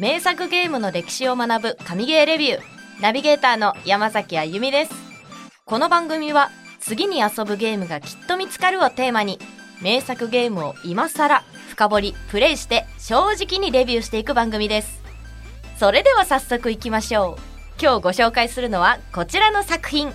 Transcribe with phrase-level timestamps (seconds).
[0.00, 2.60] 名作ゲームの歴史を学ぶ神ゲーレビュー。
[3.02, 4.92] ナビゲーターの山崎あゆみです。
[5.66, 9.38] この番組は次に遊ぶゲームがきっと見つかるをテーマに
[9.82, 15.02] 名作ゲームを今更深掘りプレイして正直にレビューしていく番組です。
[15.78, 17.42] それでは早速いきましょう。
[17.78, 20.10] 今日ご紹介するのはこちらの作品。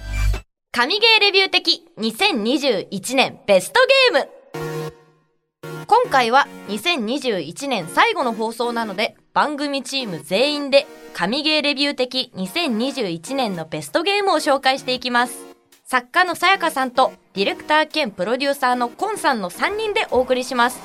[0.72, 3.80] 神ゲーレビュー的2021年ベスト
[4.12, 5.86] ゲーム。
[5.86, 15.46] 今回は2021年最後の放送なので番組チーム全員で神ゲーレビュー的2021年のベストゲームを紹介していきます。
[15.84, 20.79] 作家のさやかさんとディレクター兼プロデューサーのコンさんの3人でお送りします。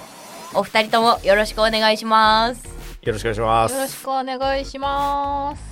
[0.53, 2.67] お二人ともよろしくお願いします。
[3.03, 5.63] よろしくお願いしまよろしくお願いします。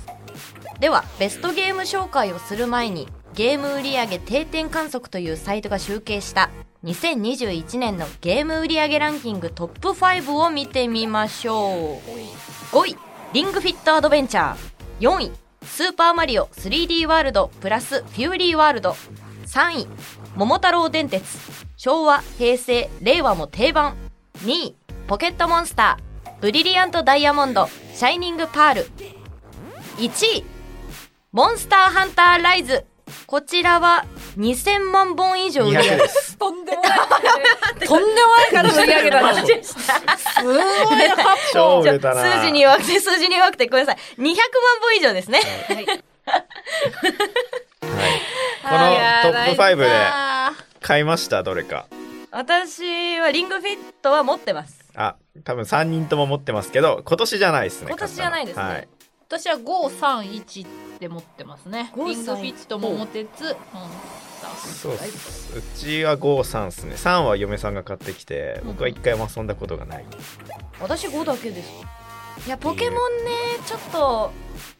[0.79, 3.09] ではベストゲーム紹介をする前に
[3.39, 6.49] ゲーム売上定点観測というサイトが集計した
[6.83, 12.01] 2021年のゲーム売上ランキングトップ5を見てみましょ
[12.73, 12.75] う。
[12.75, 12.97] 5位
[13.31, 14.57] リングフィットアドベンチャー。
[14.99, 15.31] 4位
[15.63, 18.97] スーパーマリオ 3D ワールドプラスフューリーワールド。
[19.45, 19.87] 3位
[20.35, 21.23] 桃太郎電鉄。
[21.77, 23.95] 昭和平成令和も定番。
[24.39, 24.75] 2位
[25.07, 26.41] ポケットモンスター。
[26.41, 28.91] ブリリアントダイヤモンドシャイニングパール。
[29.95, 30.43] 1位
[31.31, 32.83] モンスターハンターライズ。
[33.29, 34.05] こちらは
[34.39, 36.35] 2000万本以上売り上げです。
[36.35, 36.99] とんでもない
[37.85, 41.15] とんでもないから売り上げだなすごいな
[41.53, 42.39] 超売れたな。
[42.39, 44.33] 数字に弱くて数字に弱くてごめんなさい200万
[44.81, 46.03] 本以上ですねはいはい。
[48.63, 49.87] このトップ5で
[50.81, 51.85] 買いました、どれか。
[52.31, 57.89] 私はリングフィットは持ってますあ、多分3人とも持ってますけど、今年じゃないですね。
[57.89, 58.87] 今年じゃないですねはい。
[59.29, 60.65] 私は531
[60.99, 65.57] で持ってますね531リングフィット桃鉄モンスターそうっす。
[65.59, 66.95] うちは5、3っすね。
[66.95, 70.05] 3は嫁さんが買ってきて、僕は一回も遊んだことがない。
[70.81, 71.69] 私5だけです
[72.47, 73.31] いやポケモンね
[73.67, 74.31] ちょっと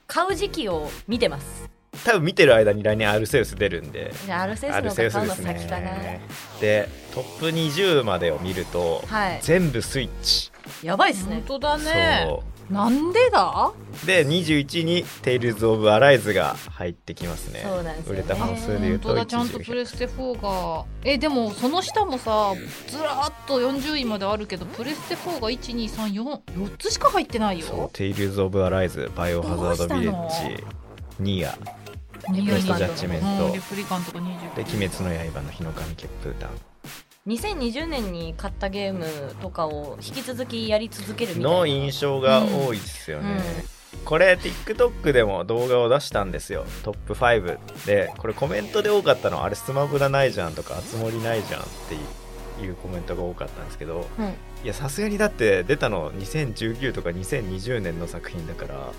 [0.07, 1.69] 買う時期を見てます
[2.03, 4.11] 多分見てる間に来年アルセウス出るんで。
[4.31, 6.21] アルセウスアルセの方が買うのウスです先かな、ね。
[6.59, 10.51] で、トップ20までを見ると、はい全部スイッチ。
[10.81, 12.58] やばいっすね本当だねそう。
[12.69, 13.71] なんでだ？
[14.05, 17.61] で21に「テイルズ・オブ・アライズ」が入ってきますね。
[17.65, 18.19] そうなんですよね。
[18.19, 19.25] 売れた本数でいうと本当だ。
[19.25, 20.85] ちゃんとプレステ4が。
[21.03, 22.53] えでもその下もさ
[22.87, 30.63] ずらーっと40位まであるけどプレステ4が12344つしか入ってないそうよ「テイルズ・オブ・アライズ」「バイオハザード・ビレッジ」
[31.19, 31.57] 「ニア」
[32.29, 33.45] レプリカントジャッジメント。
[33.47, 36.49] うんレプリカントが20で「鬼滅の刃」のヒノカミ血風譚
[37.29, 39.05] 2020年に買ったゲーム
[39.41, 41.57] とかを引き続きやり続けるみたいな。
[41.59, 43.37] の印象が多いですよね、
[43.93, 46.65] うこれ TikTok でも動画を出したんですよ。
[46.83, 48.11] トップ5で。
[48.17, 51.65] これコメントで多かったのはあれスマブラないじゃんとかあつ森ないじゃんっ
[52.57, 54.07] ていうコメントが多かったんですけど。
[54.17, 54.25] うん。
[54.63, 58.91] いやさすがにだって出たの2019とか2020年の作品だから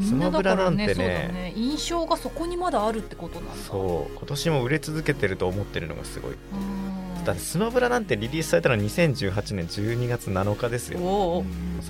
[0.00, 0.94] スマブラなんてね。
[0.94, 0.94] だ
[1.32, 1.52] ね。
[1.56, 3.54] 印象がそこにまだあるってことなんだ。
[3.56, 4.16] そう。
[4.16, 6.32] 今年も売れ続けてると思ってるのがすごい。
[6.32, 6.87] うん
[7.28, 10.98] だってスマブラなんてリリースされたのは2018年12月7日ですよ。
[10.98, 11.44] おお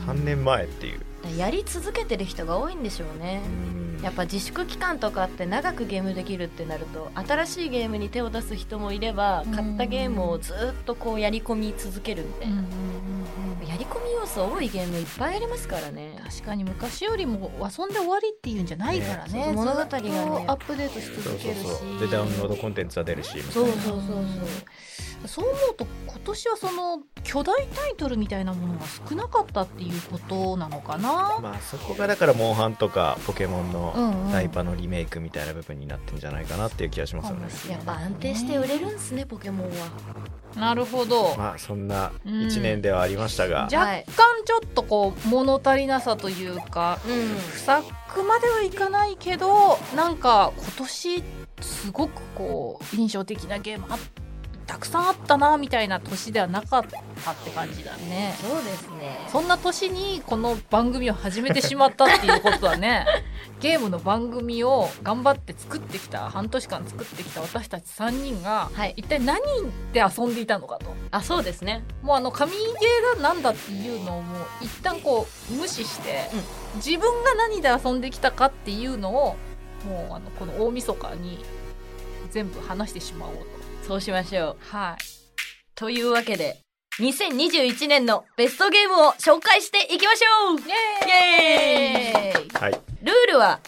[0.08, 1.00] 3年前っていう。
[1.36, 3.40] やり続けてる人が多いんでしょうね。
[3.46, 4.02] うん。
[4.02, 9.52] やっぱ自粛期間とかって長くゲームできるってなると新しいゲームに手を出す人もいればうん。
[9.54, 12.56] 買ったゲームをずっとこうやり込み続けるみたいな、
[13.68, 16.20] やり込み要素多いゲームいっぱいありますからね。
[16.24, 19.38] 確かに昔よりも遊んで終わりっていうんじゃないからね。
[19.38, 19.44] ね。
[19.44, 21.62] そう物語がねアップデートし続けるし。
[21.62, 23.98] そうそうでダウンロードコンテンツは出るしそうそうそうそう
[25.26, 34.32] そう思うと今年はその巨大タイトルみたいなものが少なかったっていうことなのかな、まあそこがだからモンハンとかポケモンのうんうん。
[34.32, 37.40] ダイパのリメイクみたいな部分になってんじゃないかなっていう気がしますよね。
[37.40, 39.74] かもしれないやっぱ安定して売れるんすねポケモンは。
[40.54, 44.04] なるほど、まあそんな1年ではありましたが、若干
[44.44, 51.22] ちょっとこう物足りなさというかうん不作まではいかないけどなんか今年
[51.60, 53.98] すごくこう印象的なゲームあた
[54.76, 56.86] くさんあったなみたいな年ではなかっ
[57.24, 58.34] たって感じだね。
[58.40, 59.18] そうですね。
[59.32, 63.06] そんな年にこの番組を始めてしまったっていうことはね
[63.60, 68.94] ゲームの番組を頑張って作ってきた半年間作ってきた私たち3人が、はい。
[68.96, 69.40] 一体何
[69.92, 70.94] で遊んでいたのかと。
[71.10, 71.84] あそうですね。
[72.02, 76.30] もうあの神ゲーが何だっていうのをもう一旦こう無視して、
[76.76, 79.36] 自分が何で遊んできたかっていうのを
[79.86, 81.44] もうあのこの大晦日に
[82.30, 83.57] 全部話してしまおうと。
[83.88, 84.56] そうしましょう。
[84.70, 85.02] はい。
[85.74, 86.58] というわけで
[87.00, 90.60] 2021年のベストゲームを紹介していきましょう。
[90.60, 92.50] イエーイ。
[92.50, 92.72] はい。
[92.72, 93.60] ルールは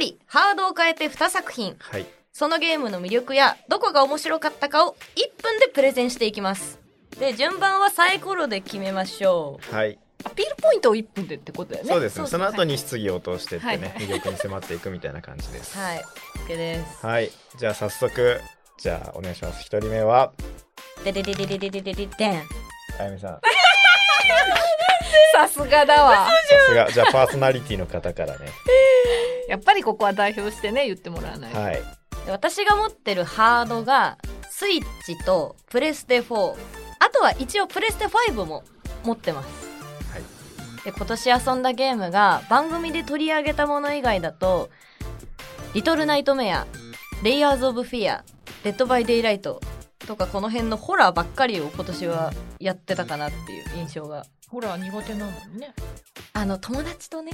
[0.00, 1.74] 1人ハードを変えて2作品。
[1.80, 2.06] はい。
[2.32, 6.78] そのゲームの魅力やどこが面白かったかを1分でプレゼンしていきます。
[7.18, 9.74] で順番はサイコロで決めましょう。
[9.74, 9.98] はい。
[10.22, 11.90] アピールポイントを1分でってことだよね。
[11.90, 12.26] そうですね。
[12.28, 13.78] その後に質疑応答してってね、はい。
[14.06, 15.76] 魅力に迫っていくみたいな感じです。
[15.76, 16.04] はい。
[16.46, 17.04] OK です。
[17.04, 17.32] はい。
[17.58, 18.40] じゃあ早速
[18.78, 19.60] じゃあお願いします。
[19.62, 20.32] 一人目は？
[21.04, 22.26] でででででででででで
[22.98, 23.40] あやみさん
[25.32, 26.30] さすがだわさ
[26.68, 28.46] すがじゃあパーソナリティの方からね
[29.48, 31.82] やっぱりここは代表してね言ってもらわないはい
[32.28, 34.18] 私が持ってるハードが
[34.50, 36.54] スイッチとプレステ4
[36.98, 38.64] あとは一応プレステ5も
[39.04, 39.48] 持ってます
[40.10, 40.22] はい
[40.84, 44.70] で今年遊んだゲームが番組で取り上げたもの以外だと
[45.74, 46.66] 「リトルナイトメア」
[47.26, 48.24] 「レイヤーズ・オブ・フィア」
[48.62, 49.60] 「デッド・バイ・デイ・ライト」
[50.06, 54.26] とかこの辺のホラーばっかりを今年はやってたかなっていう印象が。
[54.46, 55.74] ほら苦手なのにね。
[56.34, 57.32] あの友達とね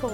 [0.00, 0.12] こう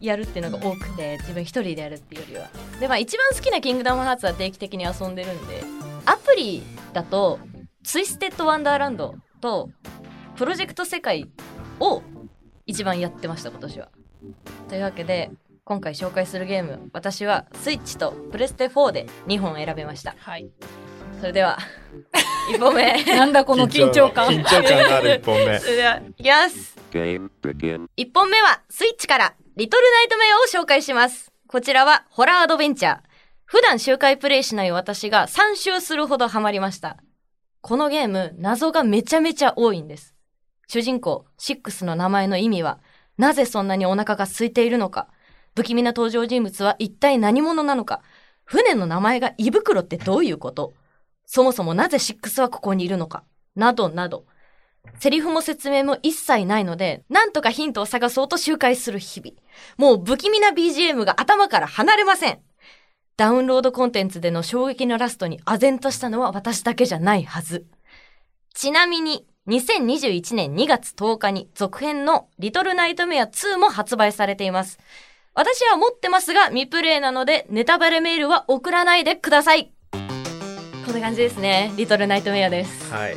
[0.00, 2.48] やるっていうのが多くて自分一人でやるっていうよりは。
[2.80, 5.62] でまあ一番好きな「キングダムハーツ」は定期的に遊んでるんで
[6.06, 6.62] アプリ
[6.94, 7.40] だと
[7.84, 9.68] 「ツイステッド・ワンダーランド」と
[10.36, 11.28] 「プロジェクトセカイ」
[11.80, 12.00] を
[12.64, 13.90] 一番やってました今年は。
[14.70, 15.30] というわけで
[15.64, 20.50] 今回紹介するゲーム私はスイッチとプレステ4で2本選べましたはい
[21.20, 21.58] それでは
[22.52, 27.88] 1本目なんだこの緊張感緊張感のある一本目それではいきます Game begin.
[27.96, 31.32] 1本目はスイッチからリトルナイトメアを紹介します。
[31.48, 32.98] こちらはホラーアドベンチャー。
[33.44, 36.98] 普段周回プレイしない私が3周するほどハマりました。
[37.62, 40.14] このゲーム、謎がめちゃめちゃ多いんです。
[40.68, 42.78] 主人公、シックスの名前の意味は、
[43.18, 45.08] なぜそんなにお腹が空いているのか、
[45.54, 48.02] 不気味な登場人物は一体何者なのか、
[48.44, 50.74] 船の名前が胃袋ってどういうこと？
[51.26, 53.24] そもそもなぜシックスはここにいるのか？
[53.54, 54.26] などなど。
[54.98, 59.34] セリフも説明も一切ないので、なんとかヒントを探そうと周回する日々。
[59.78, 62.40] もう不気味な BGM が頭から離れません。
[63.16, 67.64] ダウンロードコンテンツでの衝撃のラストに唖然としたのは私だけじゃないはず。
[68.52, 74.78] ちなみに、2021年2月10日に続編のリトルナイトメア2も発売されています。
[75.36, 79.72] 私は持ってますが未プレイなのでネタバレメールは送らないでください。
[80.86, 81.72] こんな感じですね。
[81.76, 82.92] リトルナイトメアです。
[82.92, 83.16] はい。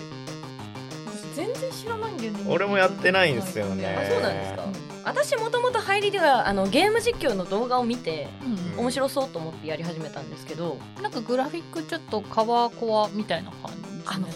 [1.36, 2.40] 全然知らないんだよね。
[2.50, 3.96] 俺もやってないんですよね。
[3.96, 4.64] あ、そうなんですか。
[5.06, 8.28] 私もともと入りではあのゲーム実況の動画を見て
[8.76, 8.80] うん。
[8.80, 13.78] 面白そうと思ってやり始めたんですけど、なんかグラフィックちょっとカワーコアみたいな感じ
[14.08, 14.28] あの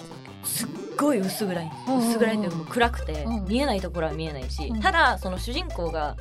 [0.44, 0.70] すっ
[1.00, 3.46] ごい薄暗い、薄暗いというかもう暗くて、うん。
[3.46, 4.82] 見えないところは見えないし、うん。
[4.82, 6.16] ただその主人公が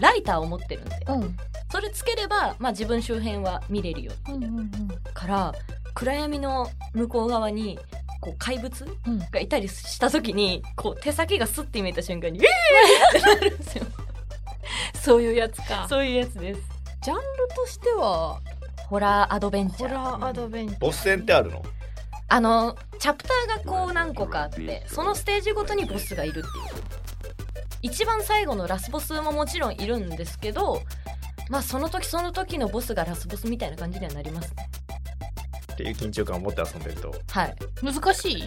[0.00, 1.36] ライターを持ってるんでうん。
[1.70, 4.70] それつければ、まあ、自分周辺は見れるようんうん
[5.14, 5.54] から
[5.94, 7.78] 暗闇の向こう側に
[8.20, 9.18] こう怪物うん。
[9.30, 12.40] がいたりした時にこう手先がスッて見えた瞬間に
[13.14, 13.86] 「えー!」ってなるんですよ。
[15.02, 15.86] そういうやつか。
[15.88, 16.60] そういうやつです。
[17.02, 17.22] ジャンル
[17.56, 18.38] としては
[18.88, 19.92] ホラーアドベンチホャー。
[19.94, 20.80] ラーアドベンチャー。
[20.80, 21.62] ボス戦ってあるの？
[22.32, 26.44] あのチャプターがこう何個かあってそのステージごとにボスがいるっていう
[27.82, 30.82] 一番最後のラスボスももちろんいるんですけど
[31.48, 34.68] まあその時その時のボスがラスボスみたいな感じにはなりますね。
[35.72, 37.14] っていう緊張感を持って遊んでると。
[37.30, 37.56] はい。
[37.82, 38.44] 難しい？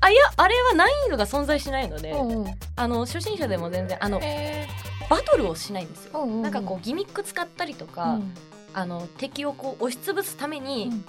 [0.00, 2.54] あいやあれは難易度が存在しないので、うんうん。
[2.74, 4.66] あの初心者でも全然あのえ
[5.08, 6.42] バトルをしないんですよ、ーうんうんうん。
[6.42, 8.34] なんかこうギミック使ったりとか、うん。
[8.74, 11.04] あの敵をこう押しつぶすために、うん。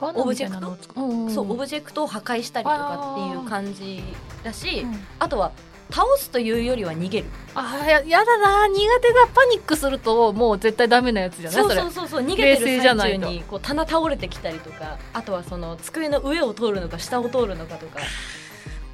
[0.00, 1.04] 罠みたいなのを使う？
[1.04, 1.30] うんうん。
[1.30, 4.02] そうオブジェクトを破壊したりとかっていう感じ
[4.44, 5.00] だし、うん。
[5.18, 5.50] あとは
[5.90, 7.26] 倒すというよりは逃げる。
[7.54, 8.66] あーややだな。
[8.68, 9.26] 苦手だ。
[9.34, 11.62] パニックするともう絶対ダメなやつじゃない？
[11.62, 12.24] そうそうそうそう。
[12.24, 14.98] 逃げてる最中にこう棚倒れてきたりとか。
[15.12, 18.00] あとはその机の上を通るのか下を通るのかとか。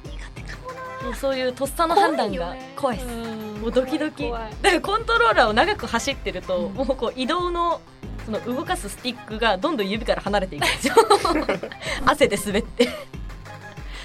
[0.03, 0.57] 苦手か
[1.03, 1.15] もな。
[1.15, 3.07] そういうとっさの判断が怖いです。
[3.61, 4.29] もうドキドキ。
[4.29, 6.73] だからコントローラーを長く走ってると、うん。
[6.73, 7.81] もうこう移動の
[8.25, 10.95] その動かすスティックがどんどん指から離れていくんですよ。
[12.05, 12.87] 汗で滑って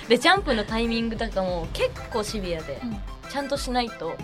[0.09, 2.97] でジャンプのタイミングとかも結構シビアで、うん。
[3.31, 4.15] ちゃんとしないと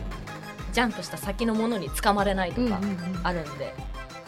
[0.72, 2.80] ジャンプした先のものに掴まれないとか
[3.24, 3.74] あるんで、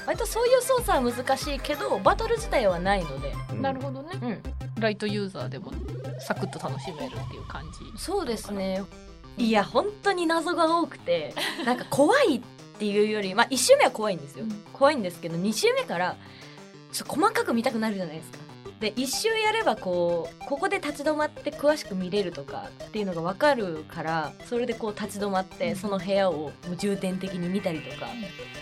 [0.07, 3.63] 割とそういう操作は難しいけどバトル自体はないので、うん。
[3.63, 4.11] なるほどね。
[4.21, 4.43] うん、
[4.83, 5.73] ライトユーザーでも
[6.19, 8.83] サクッと楽しめるっていう感じそうですね。
[9.37, 11.35] いや本当に謎が多くて
[11.67, 12.41] なんか怖いっ
[12.79, 14.51] ていうよりまあ1周目は怖いんですよ、うん。
[14.73, 16.17] 怖いんですけど2周目から
[16.93, 18.39] ちょっと細かく見たくなるじゃないですか
[18.85, 28.09] で1周やればこうここで立ち止まって詳しく見れるとかっていうのが分かるからそれでこう立ち止まってその部屋を重点的に見たりとか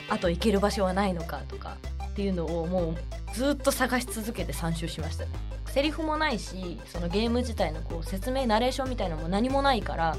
[0.08, 2.96] あと行ける場所はないのかとかっていうのをもう
[3.34, 5.24] ずっと探し続けて3周しました。
[5.72, 10.16] セリフもないしそのゲーム自体のこう説明ナレーションみたいなのも何もないから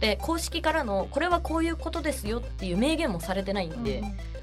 [0.00, 4.02] で公式からのこれはこういうことですよっていう明言もされてないんで、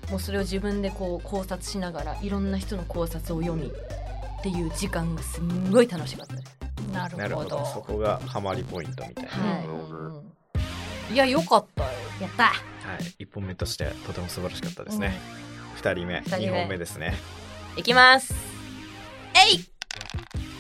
[0.10, 3.72] もうそれを自分でこう考察しながらいろんな人の考察を読み
[4.46, 6.36] っていう時間がすんごい楽しかった。
[6.36, 6.58] です
[6.94, 7.58] なるなるほど。
[7.58, 9.66] ほどそこがハマりポイントみたいな、はい。
[9.66, 10.26] うんうんうん
[11.12, 11.84] いやよかった。
[11.84, 12.46] よやった。
[12.46, 12.54] は
[13.20, 15.20] い、1本目としてとても素晴らしかったですね、
[15.78, 16.22] 2人目。
[16.22, 16.46] 二人目。
[16.48, 17.14] 2本目ですね。
[17.78, 18.34] いきます。
[19.36, 19.66] えい。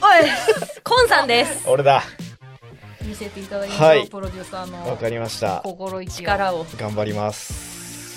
[0.01, 0.29] おい。
[0.83, 1.67] コンさんです。
[1.67, 2.03] 俺だ。
[3.01, 4.07] 見せていただきましょう、はい。
[4.07, 5.61] プロデューサーのわかりました。
[5.63, 6.65] 心意力を。
[6.77, 7.74] 頑張ります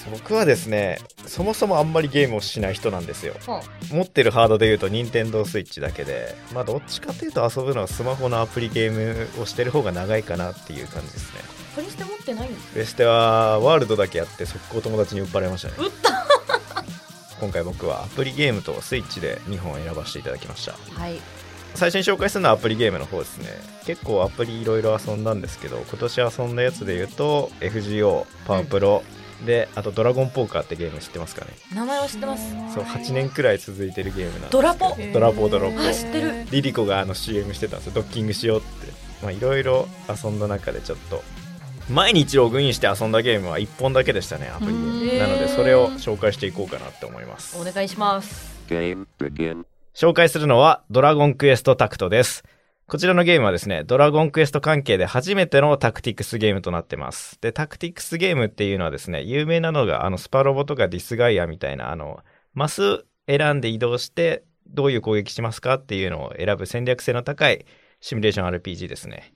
[0.09, 3.35] 僕はですねそもそもあんまりゲームをしない人なんですよ。
[3.47, 3.61] ほ
[3.91, 6.35] 持ってるハードで言うと任天堂スイッチだけで。
[6.53, 11.41] まあどっちかというと遊ぶのはスマホのアプリゲームをしてる方が長いかなっていう感じですね。
[11.75, 15.75] プレステ持ってないんですプレステはワールドだけやって速攻友達に売っ払いましたね。
[15.79, 16.27] 打った
[17.41, 20.73] 今回僕はアプリゲームとスイッチで2本選ばせていただきました。
[20.73, 21.21] はい。
[21.75, 23.47] 最初に紹介するのはアプリゲームの方ですね。
[23.85, 29.05] 結構アプリいろいろ遊んだんですけど今年遊んだやつで言うと FGO パワープロ、
[29.47, 31.53] であとドラゴンポーカーってゲーム知ってますかね？
[31.75, 32.51] 名前は知ってます。
[32.75, 34.97] そう8年くらい続いてるゲームなんですけドラポ？
[35.13, 35.81] ドラポドラポ。
[35.81, 36.47] あ知ってる。
[36.51, 37.93] リリコがあの CM してたんですよ。
[37.95, 38.93] ドッキングしようって。
[39.23, 41.23] まあいろいろ遊んだ中でちょっと
[41.91, 47.59] 毎日ログインして遊んだゲームは1本だけでしたねアプリゲーうムんなのでそれを紹介していこうかなって思います。
[47.61, 48.59] お願いします。
[49.95, 52.45] 紹介するのはドラゴンクエストタクトです。
[52.89, 57.39] こちらのゲームはですね、ドラゴンクエスト関係で初めてのタクティクスゲームとなってます。
[57.43, 62.21] で、タクティクスゲームっていうのはですね、有名なのがあのスパロボとかディスガイアみたいなあの、
[62.55, 67.67] マス選んで移動してどういう攻撃しますかっていうのを選ぶ戦略性の高い
[68.01, 69.35] シミュレーション RPG ですね。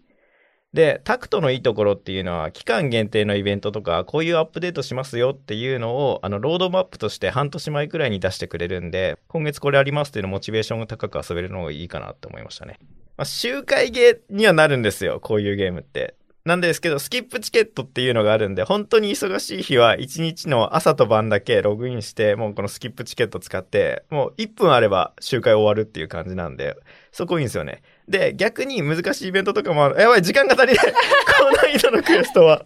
[0.72, 12.78] で、タクトのいいところっていうのは、期間限定のイベントとか、こういうアップデートしますよっていうのを、あの、ロードマップとして半年前くらいに出してくれるんで、今月これありますっていうのモチベーションが高く遊べるのがいいかなって思いましたね。
[13.22, 16.16] まあ、周回ゲーにはなるんですよ、こういうゲームって。
[16.44, 26.74] なんですけど、スキップチケットっていうのがあるんで、本当に忙しい日は1日の朝と晩だけログインして、もうこのスキップチケット使って、もう1分あれば周回終わるっていう感じなんで、
[27.12, 27.82] そこいいんですよね。
[28.08, 30.00] で、逆に難しいイベントとかもある。
[30.00, 30.92] やばい、時間が足りない。
[31.38, 32.64] 高難易度のクエストは。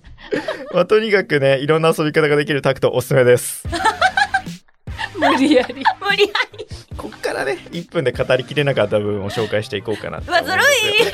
[0.72, 3.68] まあ、とにかくね、いろんな遊び方ができるタクトおすすめです。
[5.20, 5.82] 無理やり
[6.16, 6.66] 無理やり。
[6.96, 11.04] こっからね、1分で語りきれなかった部分を紹介していこうかなってうわ、ずるい。
[11.04, 11.12] ずるい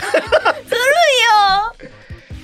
[1.80, 1.90] よ。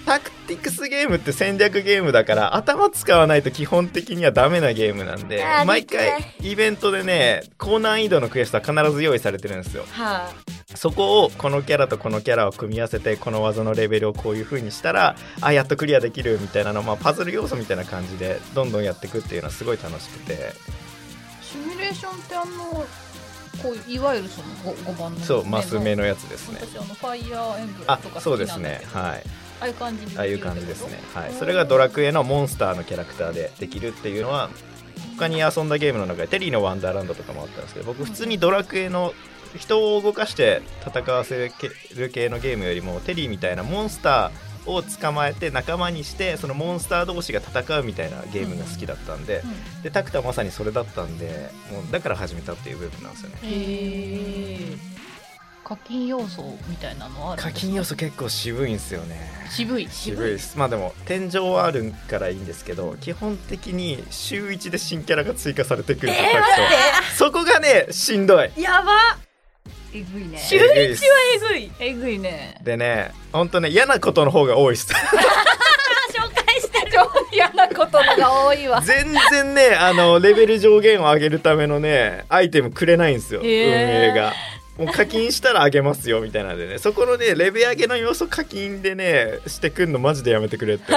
[0.05, 9.85] タクティクスゲームって戦略ゲームだから頭使わないと基本的にはダメなゲームなんで毎回イベントでね高難易度のクエストは必ず用意されてるんですよ。
[9.91, 10.33] は
[10.75, 20.55] そこをこのキャラとこのキャラを組み合わせてこの技のレベルをこういう風にしたらあやっとクリアできるみたいなのまあパズル要素みたいな感じでどんどんやっていくっていうのはすごい楽しくて
[21.51, 22.85] シミュレーションってあの
[23.63, 26.61] こういわゆるその 5, 番のそうマス目ののやつですね。
[26.61, 28.93] 私あのファイヤーエンブレムあとかそうです好きなんだけど。
[28.93, 29.03] ね。
[29.03, 29.23] はい。
[29.61, 31.01] ああいう感じでああいう感じですね。
[31.15, 31.33] はい。
[31.33, 34.51] それがドラクエのモンスターのキャラクターでできるっていうのは、
[35.17, 39.15] 他に遊んだゲームの中でテリーのワンダーランドとかもあったんですけど、僕普通にドラクエの
[39.57, 41.51] 人を動かして戦わせ
[41.97, 53.39] る系のゲームよりも、テリーみたいなモンスターを捕まえて仲間にして、そのモンスター同士が戦うみたいなゲームが好きだったんで、うんで、タクタはまさにそれだったんで、もうだから始めたっていう部分なんですよね。
[55.65, 59.31] 課金要素みたいなのはあるん課金要素結構渋いんですよね。
[59.51, 59.87] 渋い？
[59.91, 60.57] 渋いです。
[60.57, 66.19] まあでも天井はあるからいいんですけど基本的に週1で新キャラが追加されてくると、
[67.19, 68.51] そこがねしんどい。
[68.57, 69.28] やば
[69.95, 70.39] えぐいね。
[70.39, 71.05] 週えぐいっす
[71.35, 71.71] えぐい。
[71.81, 72.59] えぐいね。
[72.63, 74.93] でねほんとね嫌なことの方が多いっす。
[74.93, 74.95] 紹
[76.47, 78.81] 介して超嫌なことのが多いわ。
[78.81, 84.33] 全然ねあのレベル上限を上げるためのねアイテムくれないんですよ、運営が
[84.79, 90.93] もう課金したらあげますよみたいなんでねそこのねレベル上げの要素課金でねしてくんのマジでやめてくれって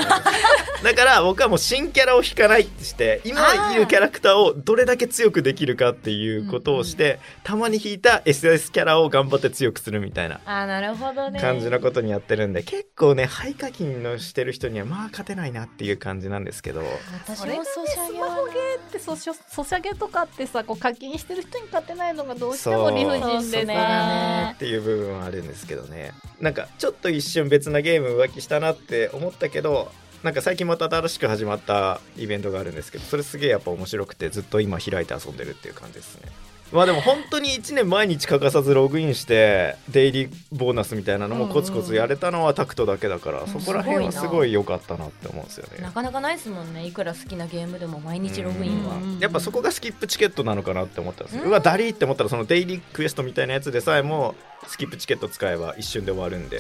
[0.83, 11.39] だから僕はもう新キャラを引かないってして今いるキャラクターをどれだけ強くできるかっていうことをして、たまに引いた SS キャラを頑張って強くするみたいなあーなるほどね。
[11.39, 16.81] 感じのことにやってるんで結構ね廃課金のしてる人にはまあ勝てないなっていう感じなんですけど。
[17.27, 18.53] 私もソシャゲはスマホゲー
[18.88, 26.12] ってソシャソシャゲとかってさこう課金してる人に勝てないのがどうしても理不尽でそうそうさっていう部分はあるんですけどね。
[26.40, 29.92] なんかちょっと一瞬別なゲーム浮気したなって思ったけど
[30.24, 36.32] なんか最近また新しく始まったイベントがあるんですけどそれすげえやっぱ面白くてずっと今開いて遊んでるっていう感じですね。
[36.72, 45.84] まあでも本当に1年毎日欠かさずログインしてデイリーボーナスみたいなのもコツコツやれたのはタクトだけだから、そこら辺はすごい良かったなって思うんですよね。
[45.84, 46.86] なかなかないですもんね。
[46.86, 48.96] いくら好きなゲームでも毎日ログインは。
[48.96, 49.20] うん。
[49.20, 54.36] やっぱそこがスキップチケットなのかなって思ったんですよ、ううんわダリーって思ったらそのデイリークエストみたいなやつでさえも
[54.68, 56.60] スキップチケット使えば一瞬で終わるんで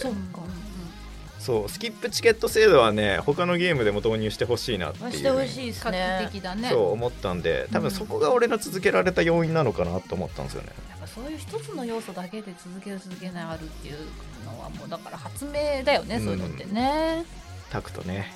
[1.41, 5.11] そうスキップチケット制度はね他のゲームでも導入してほしいなっていう。
[5.11, 6.69] してほしいです画ねだね。
[6.69, 10.69] そう思ったんで多分そこが俺の続けられた要因なのかなと思ったんですよね。
[10.91, 13.97] やっぱそういう一つの要素だけで続ける続けないあるっていう
[14.45, 16.25] のはもうだから発明だよね、うん。
[16.25, 17.25] そういうのってね。
[17.71, 18.31] タクトね。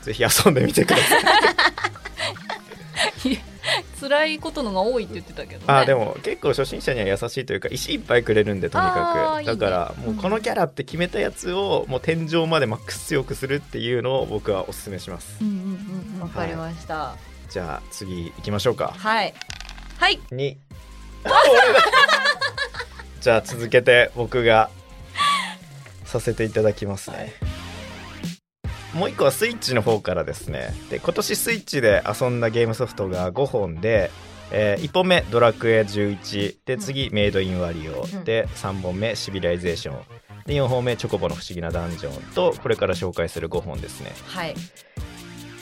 [0.00, 1.24] ぜひ遊んでみてください
[4.00, 15.38] 辛いことのが多いって言ってたけど、ね、あーでも結構初心者には優しいというか石いっぱいくれるんでとにあかくだからもうこのキャラって決めたやつをもう天井までマックス強くするっていうのを僕はおすすめします。
[15.40, 17.16] うんうんうんうんわかりました。
[17.48, 18.94] じゃあ次行きましょうか。
[18.96, 19.34] はい。
[19.98, 20.20] はい。
[20.30, 20.58] に。
[21.24, 21.80] あ俺だ。
[23.20, 24.70] じゃあ続けて僕が
[26.04, 27.34] させていただきますね、
[28.94, 30.74] もう一個はスイッチの方からですね。
[30.90, 34.10] で今年スイッチで遊んだゲームソフトが5本で、
[34.50, 38.24] え1本目「ドラクエ11」で次「メイドインワリオ」うん。
[38.24, 39.98] で3本目「シビライゼーション」
[40.46, 44.12] で4本目「チョコボの不思議なダンジョン」とこれから紹介する5本ですね。
[44.26, 44.54] はい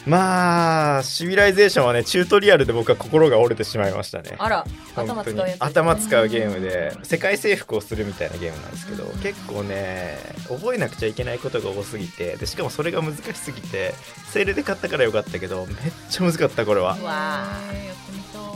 [0.07, 4.37] まあシビライゼーションはねチュートリアルで僕は心が折れてしまいましたね。
[4.39, 10.17] あら頭使うやつ頭使うゲームで世界征服をするみたいなゲームなんですけどうん結構ね
[10.49, 13.95] 覚えなくちゃいけないことが多すぎてでしかもそれが難しすぎて
[14.31, 15.77] セールで買ったからよかったけどめっ
[16.09, 16.97] ちゃ難かったこれは。
[17.01, 17.87] うわえー。
[17.89, 18.47] やってみたい。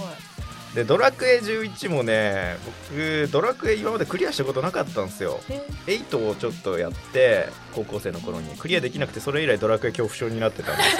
[0.74, 2.56] でドラクエ11もね
[2.92, 5.40] 僕ドラクエ今までクリアしたことなかったんですよ。
[5.48, 8.56] え？8をちょっとやって高校生の頃に。
[8.56, 10.96] クリアできなくてそれ以来ドラクエ恐怖症になってたんです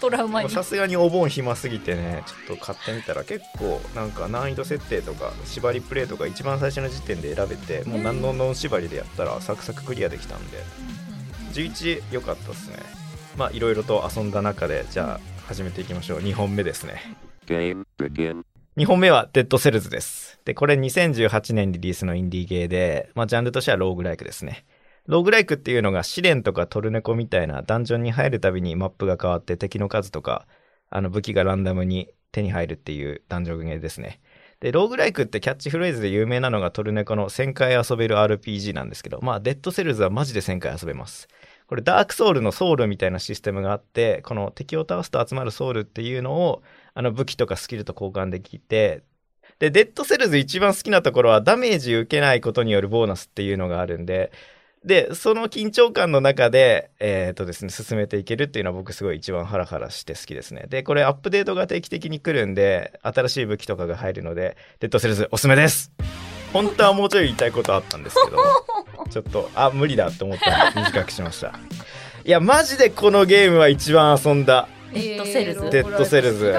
[0.00, 10.58] トラウマにさすがにお盆暇すぎてねちょっと買ってみたら結構なんか難易度設定とか縛りプレイとか一番最初の時点で選べてもう何のノン縛りでやったらサクサククリアできたんで
[11.52, 12.76] 11良かったですね
[13.36, 18.42] まあいろいろと遊んだ中でじゃあ始めていきましょう2本目ですね Game begin.
[18.76, 20.38] 2本目はデッドセルズです。
[20.44, 24.64] で、これ2018年リリースのインディーゲーで、まあジャンルとしてはローグライクですね。
[25.06, 30.46] ローグライクっていうのがシレンとかトルネコみたいなダンジョンに入るたびにマップが変わって敵の数とか、
[30.90, 34.20] あの武器がランダムに手に入るっていうダンジョンゲーですね。
[34.60, 41.28] で、ローグライクってキャッチフレーズで有名なのがトルネコの1000回遊べる RPG なんですけど、まあデッドセルズはマジで1000回遊べます。
[41.68, 46.62] これダークソウルのソウルみたいなシステムがあって、この敵を倒すと集まるソウルっていうのを、
[46.94, 49.02] あの武器とかスキルと交換できて、
[49.58, 54.30] で、デッドセルズ一番好きなところはダメージ受けないことによるボーナスっていうのがあるんで、
[54.86, 60.66] で、その緊張感の中で、えっ、とですね、進めていけるっていうのは僕すごい一番ハラハラして好きですね。
[60.68, 65.90] で、これアップデートが定期的に来るんで、新しい武器とかが入るので、デッドセルズおすすめです。
[66.52, 68.38] 本当はもうちょい言いたいことあったんですけど、
[69.10, 71.58] ちょっと、あ、無理だと思ったんで短くしました。
[72.24, 74.68] いや、マジでこのゲームは一番遊んだ。
[74.92, 75.70] デッドセルズ。
[75.70, 76.54] デッドセルズ。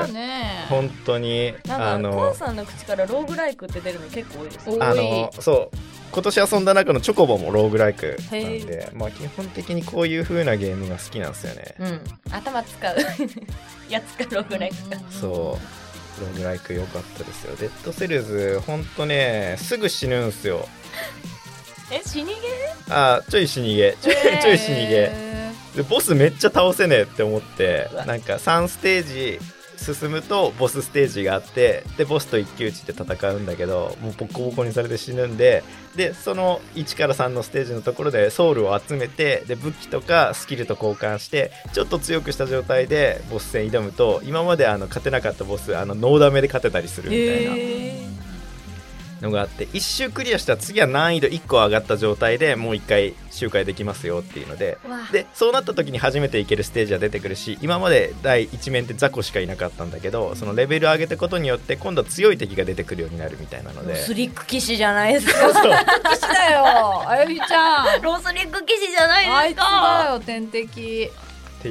[0.67, 12.01] 本当に、あなんかの父、さんの口からローグライクって出るの結構多いですあのそう今年遊んだ中のチョコボもローグライクなんで、まあ、基本的にこういう風なゲームが好きなんですよね、うん。
[12.31, 12.95] 頭使う。
[13.89, 14.89] やつかローグライク。
[14.89, 15.57] かそ
[16.19, 16.21] う。
[16.21, 17.55] ローグライク良かったですよ。
[17.55, 20.67] Dead Cells ほんとねすぐ死ぬんすよ。
[21.91, 22.33] え死にゲー
[22.89, 24.41] あちょい死にゲーちょいへー。
[24.41, 25.11] ちょい死にゲー
[25.75, 29.39] でボスめっちゃ倒せねえって思ってなんか3ステージ
[29.77, 35.63] 進むとボスステージがあってでボスと一騎打ちで戦うんだけどもうボコボコにされて死ぬんで
[35.95, 47.53] でその1から3のステージのところでソウルを集めてで武器とかスキルと交換してちょっと強くした状態でボス戦挑むと今まであの勝てなかったボスあのノーダメで勝てたりするみたいな。
[47.55, 48.16] へ
[49.21, 54.77] のがあって1周クリアしたら次は難易度1個上がった状態でもう1回周回できますよっていうので。
[55.11, 63.95] でそうなった時に初めて行けるステージは出てくるし今まで第1面って雑魚しかいなかったんだけどそのレベル上げたことによって今度は強い敵が出てくるようになるみたいなので。
[63.95, 65.33] スリック騎士じゃないですか。
[66.09, 67.09] 騎士だよ。
[67.09, 68.01] あゆみちゃん。
[68.01, 71.11] ロスリック騎士じゃないですあいつだかよ天敵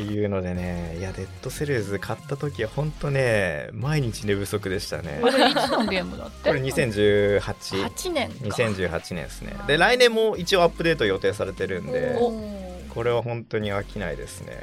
[0.04, 5.18] っていうのでねいや Dead Cells 買った時は本当ね毎日寝不足でしたね。
[5.20, 6.48] これいつのゲームだって？
[6.48, 8.34] これ2018 8年か。
[8.44, 9.56] 2018年ですね。
[9.66, 12.16] で来年も一応アップデート予定されてるんで
[12.90, 14.58] これは本当に飽きないですね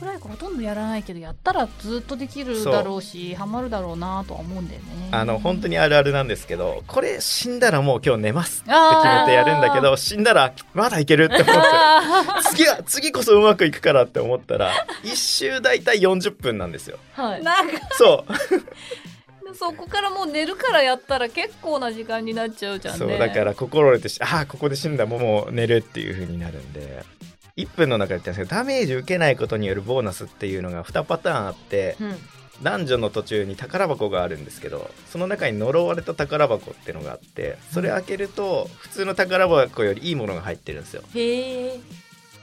[0.00, 5.08] ぐらいほとんどやらないけどやったらずっとできるだろうしハマるだろうなとは思うんだよね。
[5.10, 16.98] あの本当にあるあるなんですけどこれ死んだらもう今日寝ますって決めてやるんだけど死んだらまだいけるって思ってあ次は次こそうまくいくからって思ったら一周大体40分なんですよ。
[17.14, 17.42] はい。
[17.92, 18.32] そう。
[19.54, 22.98] そこからもう寝るからやったら結構な時間になっちゃうじゃんね。
[22.98, 27.02] そうだから心折れてしああここで死んだもうもう寝るっていう風になるんで
[27.58, 32.16] 1分の中で言ったんですけどダメージ受けないことによるボーナスっていうのが2パターンあってうん。
[32.62, 41.02] ダンジョンの途中に宝箱があるんですけどその中に呪われた宝箱っていうのがあってそれ開けると普通の宝箱よりいいものが入ってるんですよ。
[41.14, 41.80] へえ。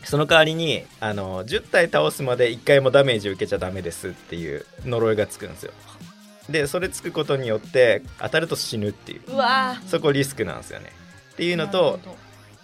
[0.05, 5.73] その代わりにあの10体倒すまで1回もダメージ受けちゃダメですっていう呪いがつくんですよ。
[6.49, 9.21] でそれつくことによって当たると死ぬっていう。
[9.87, 10.91] そこリスクなんですよね。
[11.33, 11.99] っていうのと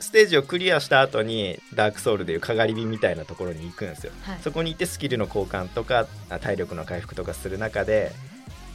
[0.01, 4.39] ステージをクリアした後にダークソウルでいうかがり火みたいなところに行くんですよ、はい。
[4.41, 8.11] そこに行ってスキルの交換とかあ体力の回復とかする中で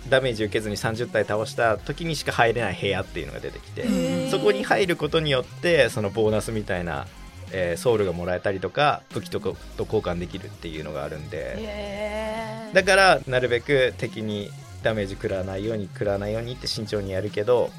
[0.09, 7.07] ダメージ受けずに30体倒した時にしか入れない部屋っていうのが出てきてそこに入ることによってそのボーナスみたいな、
[7.53, 12.67] えーソウルがもらえたりとか武器とかと交換できるっていうのがあるんで。
[12.73, 14.51] だからなるべく敵に
[14.83, 17.71] ダメージ食らわないように食らわないようにって慎重にやるけど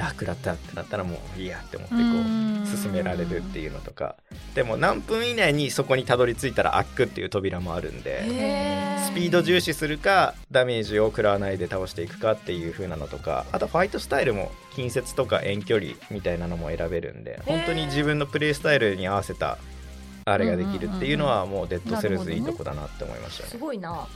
[0.00, 4.16] 楽だったってなったらもういいやって思ってこう進められるっていうのとか。
[4.54, 8.24] でも何分以内にそこにたどり着いたら開くっていう扉もあるんで
[9.06, 19.58] スピード重視するかダメージを食らわないで倒していくかっていう風なのとかあとファイトスタイルも近接とか遠距離みたいなのも選べるんで本当に自分のプレイスタイルに合わせた
[20.24, 23.50] あれができるっていうのはもう Dead Cells いいとこだなって思いましたね。
[23.50, 24.06] すごいな。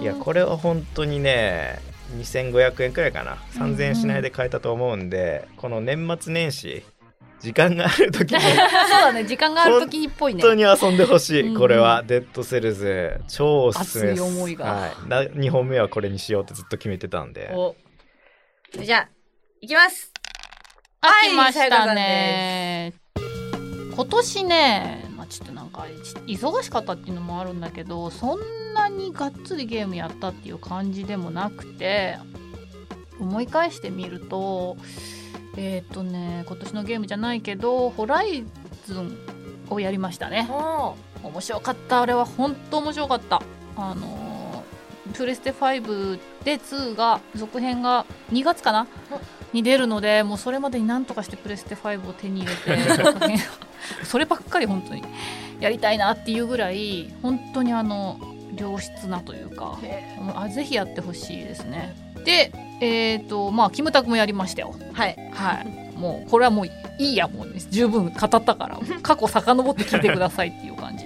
[0.00, 1.80] いやこれは本当にね
[2.16, 3.36] 2500円くらいかな。
[3.54, 6.84] 3000円しないで買えたと思うんで、この年末年始
[7.42, 10.42] 時間がある時に そうだね時間がある時にっぽいね。
[10.42, 11.58] 本当に遊んでほしい、うん。
[11.58, 12.04] これは。
[12.06, 14.22] Dead Cells 超おすすめです。
[14.22, 14.64] 熱い思いが。
[14.66, 17.50] はい、な2本目はこれにしようってずっと決めてたんで。
[17.52, 17.74] お。
[18.78, 19.08] じゃあ
[19.60, 20.12] いきます。
[21.00, 22.94] あはい来ましたね。
[23.94, 25.86] 今年ね、まあ、ちょっとなんか
[26.26, 28.40] 忙しかったっていうのもあるんだけどそん
[28.96, 32.18] なにがっつりゲームやったっていう感じでもなくて
[33.20, 34.76] 思い返してみると
[35.56, 38.44] えっ、とね今年のゲームじゃないけどホライ
[38.86, 39.18] ズン
[39.68, 40.48] をやりましたね。
[40.50, 42.00] お面白かった。
[42.00, 43.42] あれは本当面白かった。
[43.76, 44.22] あのー
[45.12, 48.86] プレステ5で2が続編が2月かな？
[49.52, 53.38] に出るのでもうそれまでになんとかしてプレステ5を手に入れて
[54.02, 55.02] そればっかり本当に
[55.60, 58.18] やりたいなっていうぐらい本当にあの
[58.56, 59.78] 良質なというか
[60.34, 61.94] あぜひやってほしいですね。
[62.24, 64.74] でえっ、とまあキムタクもやりましたよ。
[64.92, 65.16] はい。
[65.32, 66.66] はい、もうこれはもう
[66.98, 71.04] いいやもう、ね、十分語ったから 過去遡って聞いてくださいっていう感じ。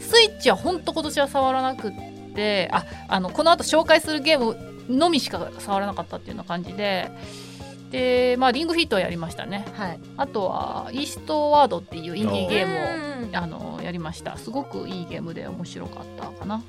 [0.00, 1.92] スイッチは本当今年は触らなくっ
[2.34, 4.56] てああのこの後紹介するゲーム
[4.88, 7.10] のみしか触らなかったっていうような感じで
[7.90, 9.66] でまあリングフィットはやりましたね。
[9.74, 10.00] はい。
[10.16, 14.36] あとはイーストワードっていうインディーゲームをムあのやりました。
[14.36, 16.62] すごくいいゲームで面白かったかな。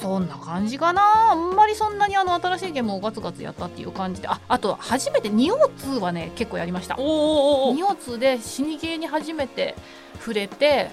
[0.00, 1.32] そんな感じかな。
[1.32, 4.28] あんまりそんなにあの新しいゲームをガツガツやったっていう感じで。
[4.28, 6.94] ああと初めてニオ2はね結構やりました。
[6.98, 9.74] おーおーおーニオ2で死にゲーに初めて
[10.20, 10.90] 触れて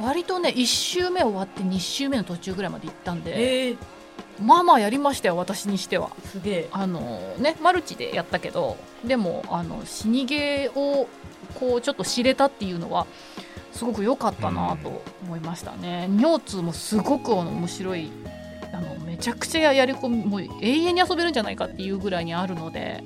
[0.00, 3.68] 割とね1周目終わって2周目の途中ぐらいまで行ったんで。
[3.68, 3.76] えー、
[4.40, 7.00] まあまあやりましたよ私にしてはすげえあの
[7.38, 11.08] ねマルチでやったけどでもあの死にゲーを
[11.58, 13.06] こうちょっと知れたっていうのは
[13.72, 16.08] すごく良かったなと思いましたね。
[16.18, 18.10] 尿通もすごく面白い
[18.72, 23.02] あのめちゃくちゃやり込みもう永遠に遊べるんじゃないかっていうぐらいにあるので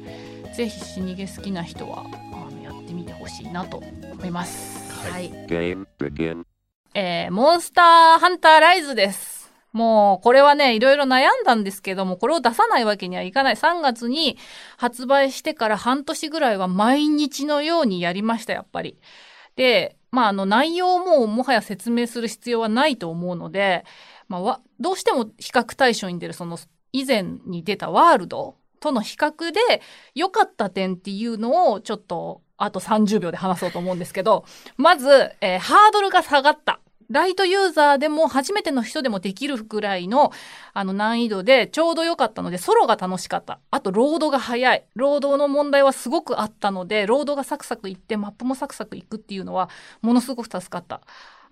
[0.56, 3.78] ぜひ死にゲー好きな人はあのやってみてほしいなと
[4.12, 4.92] 思います。
[5.10, 6.44] はい、Game begin.
[6.94, 9.43] えーモンスターハンターライズです。
[9.74, 13.56] もう、これはね、いろいろ悩んだんですけども、これを出さないわけにはいかない。
[13.56, 14.38] 3月に
[14.76, 19.00] 発売してから半年ぐらいは毎日のようにやりました、やっぱり。
[19.56, 23.84] で、まあ、あの、内容ももはや説明する必要はないと思うので、
[24.28, 26.56] まあ、どうしても比較対象に出る、その、
[26.92, 29.82] 以前に出たワールドとの比較で、
[30.14, 34.44] 良かった点っていうのを、ちょっと、あと30秒で話そうと思うんですけど、
[34.76, 35.08] まず、
[35.40, 36.78] えーハードルが下がった。
[37.10, 40.32] ライトユーザーでも初めての人でもできるぐらいの
[40.72, 43.60] あの難易度でちょうど良かったのでソロが楽しかった。
[43.70, 44.84] あとロードが早い。
[44.94, 49.68] ロードの問題はすごくあったのでロードがサクサクいってマップもサクサクいくっていうのは
[50.02, 51.00] ものすごく助かった。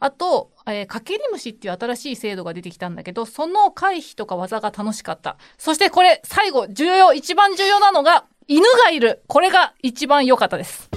[0.05, 5.37] あと、えー、かけり虫っていう新しい制度が出てきたんだけど、その回避とか技が楽しかった。
[5.59, 9.23] そしてこれ、最後、重要、一番重要なのが、犬がいる。
[9.29, 10.91] これが一番良かったです。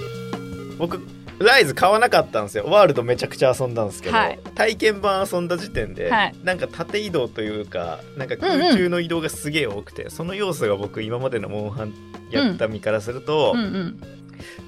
[0.79, 0.99] 僕
[1.39, 2.65] ライズ買わなかったんですよ。
[2.65, 4.39] ワールドめちゃくちゃ遊んだんですけど、はい。
[4.55, 6.35] 体験版遊んだ時点で、はい。
[6.43, 11.93] なんか縦移動というかなんか空中の移動がすげえ多くて、その要素が僕今までのモンハン
[12.31, 13.59] やった身からすると、うん。
[13.59, 14.01] うん。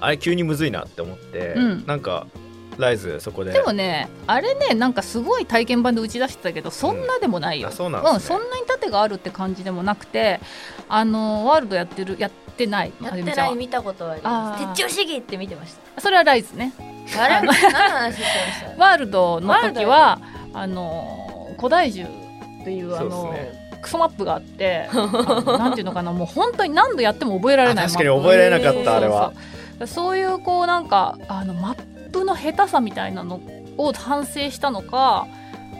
[0.00, 1.86] あれ急にむずいなって思って、うん。
[1.86, 2.26] なんか
[2.78, 3.52] ライズそこで。
[3.52, 8.20] でもねあれねなんかすごい体験版で打ち出してたけどそんなでもないよ、うなんですね。
[8.20, 10.40] そんなに盾があるって感じでもなくて
[10.88, 14.60] あのワールドやってるやってないやってない見たことはあります。
[14.60, 16.72] 鉄柱試技って見てましそれはライズね。
[17.14, 18.24] たあれ何の話して
[18.62, 18.84] ました？
[18.84, 20.18] ワールドの時は
[20.52, 22.12] あの古代獣
[22.62, 23.34] っていうあの
[23.80, 29.42] クソマップがあって なんていうのかなもう本当に何度やっても覚えられないあ確かに覚えられなかったえーあれはそう。
[29.78, 33.40] そうそういうこうなんかあのマップの下手さみたいなの
[33.76, 35.26] を反省したのか、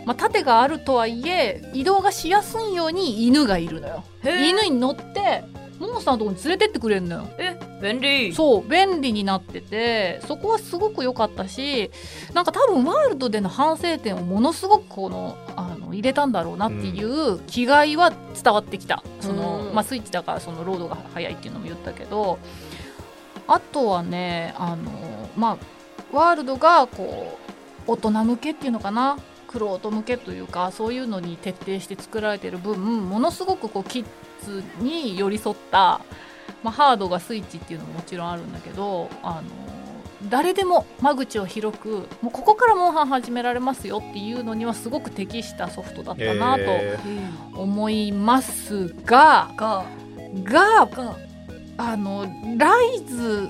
[0.07, 4.05] まあ、盾があるとはいえ移動がしやすいように犬がいるのよ。
[4.25, 5.43] 犬に乗って
[5.79, 7.29] モンスターのとこに連れてってくれるのよ。
[7.38, 8.33] え便利。
[8.33, 11.91] そう便利になっててそこはすごく良かったし
[12.35, 19.75] なんか多分ワールドでの反省点をものすごくこのあの入れたんだろうなっていう気概は伝わってきた、そのうん。
[19.75, 22.38] まあ、スイッチだからそのロードが速いっていうのも言ったけど
[23.47, 24.91] あとはねあの
[25.37, 27.38] まあワールドがこ
[27.87, 29.19] う大人向けっていうのかな？
[29.47, 34.05] クロート向けというかそういうのに徹底して作られてる分ものすごくこうキッ
[34.42, 36.01] ズに寄り添った、
[36.62, 46.98] まあ、ハードがスイッチっていうのももちろんあるんだけどあの誰でも間口を広くもうここからモンハン始められますよっていうのにはすごく適したソフトだったなえ
[47.55, 49.85] と思いますが、が
[50.44, 51.29] がが。
[51.79, 52.27] あの
[52.59, 53.48] ライズ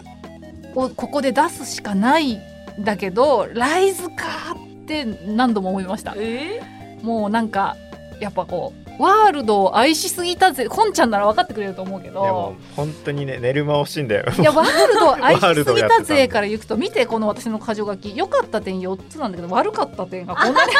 [0.75, 2.41] をここで出すしかないん
[2.81, 6.15] だけどライズかって何度も思いました。
[6.17, 6.61] え
[7.03, 7.77] もうなんか
[8.21, 14.25] やっぱこうワールドを愛しすぎたぜ本ちゃんなら分かってくれると思うけー、でもど本当にね寝る間惜しいんだよ。
[14.39, 20.73] いやワールドを愛しすぎたぜから行くと見てこの私の箇条書き良かった点4つなんだけど悪かった点がこんなに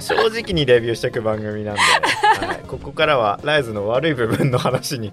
[0.00, 5.12] 正直にレビューしていく番組なんで、はい、ここからはライズの悪い部分の話に。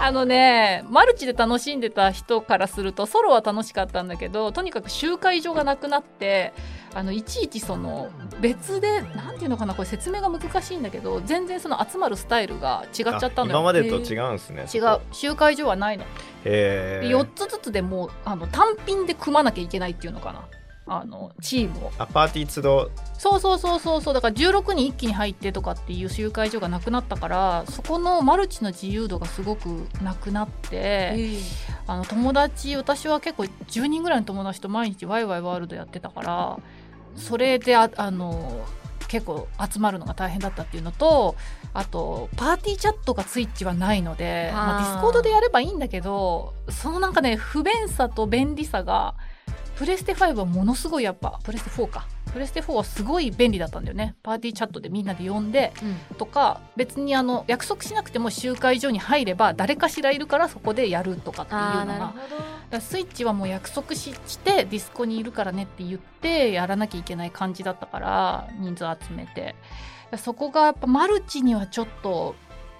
[0.00, 6.52] あのねマルチで楽しんでた人からするとソロは楽しかったんだけどとにかく集会所がなくなって
[6.94, 13.58] あのいちいちその別でなんていうのかなこれ説明が難しいんだけど全然その集まるスタイルが違っちゃったのよ。
[13.58, 15.00] 今までと違うんですね違う。
[15.12, 16.04] 集会所はないの。
[16.04, 20.46] へえ4つずつでもうあの単品で組まなきゃいけないっていうのかな
[20.88, 21.92] あのチームを。
[21.98, 22.90] あパーティー集う。
[23.18, 24.14] そうそうそうそうそう。
[24.14, 29.66] だから16人一気に入ってとかっていう集会所がなくなったからそこのマルチの自由度がすごく
[30.02, 31.40] なくなって、
[31.86, 36.58] あの友達私は結構10人ぐらいの友達と毎日ワイワイワールドやってたから
[37.16, 38.66] それでああの
[39.08, 41.34] 結構集まるのが大変だったっていうのと
[41.72, 49.14] あとパーティーチャットがスイッチはないのでまあ、ディスコードでやればいいんだけどそのなんかね不便さと便利さが
[49.78, 52.06] プレステ5はものすごいやっぱプレステ4か。
[52.32, 54.16] プレステ4はすごい便利だったんだよね。
[54.22, 55.72] パーティーチャットでみんなで呼んで
[56.18, 62.14] とか別にあの約束しなくても集会所に入れば誰かしらいるからそこでやるとかっていうのが。
[62.80, 69.54] スイッチはもう約束ししてディスコにいるからねって言ってやらなきゃいけない感じだったから人数集めて。
[70.16, 72.34] そこがやっぱマルチにはちょっと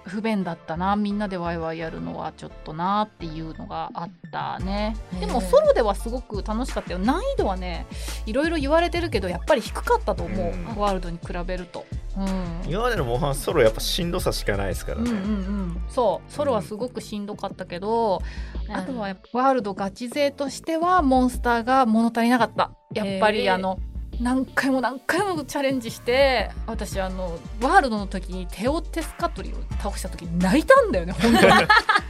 [0.09, 4.97] 不便だったなみんなでワイワイやるのはちょっとなっていうのがあったね。
[5.19, 6.93] でもソロではすごく楽しかった。
[6.93, 7.85] よ難易度はね
[8.25, 10.75] いろいろ言われてるけどやっぱり低かったと思う、うん。
[10.75, 11.85] ワールドに比べると。
[12.17, 12.69] うん。
[12.69, 16.31] 今までのモンハンソロやっぱしんどさしかないですからね、うんうんうん、そう。
[16.31, 18.21] ソロはすごくしんどかったけど、
[18.67, 18.75] うん。
[18.75, 22.71] あとはワールドガチ勢としてはモンスターが物足りなかった。
[22.93, 23.79] やっぱりあの
[24.19, 31.53] 何回も何回もチャレンジして私あのワールドの時にテオテスカトリを倒した時に泣いたんだよね本当に。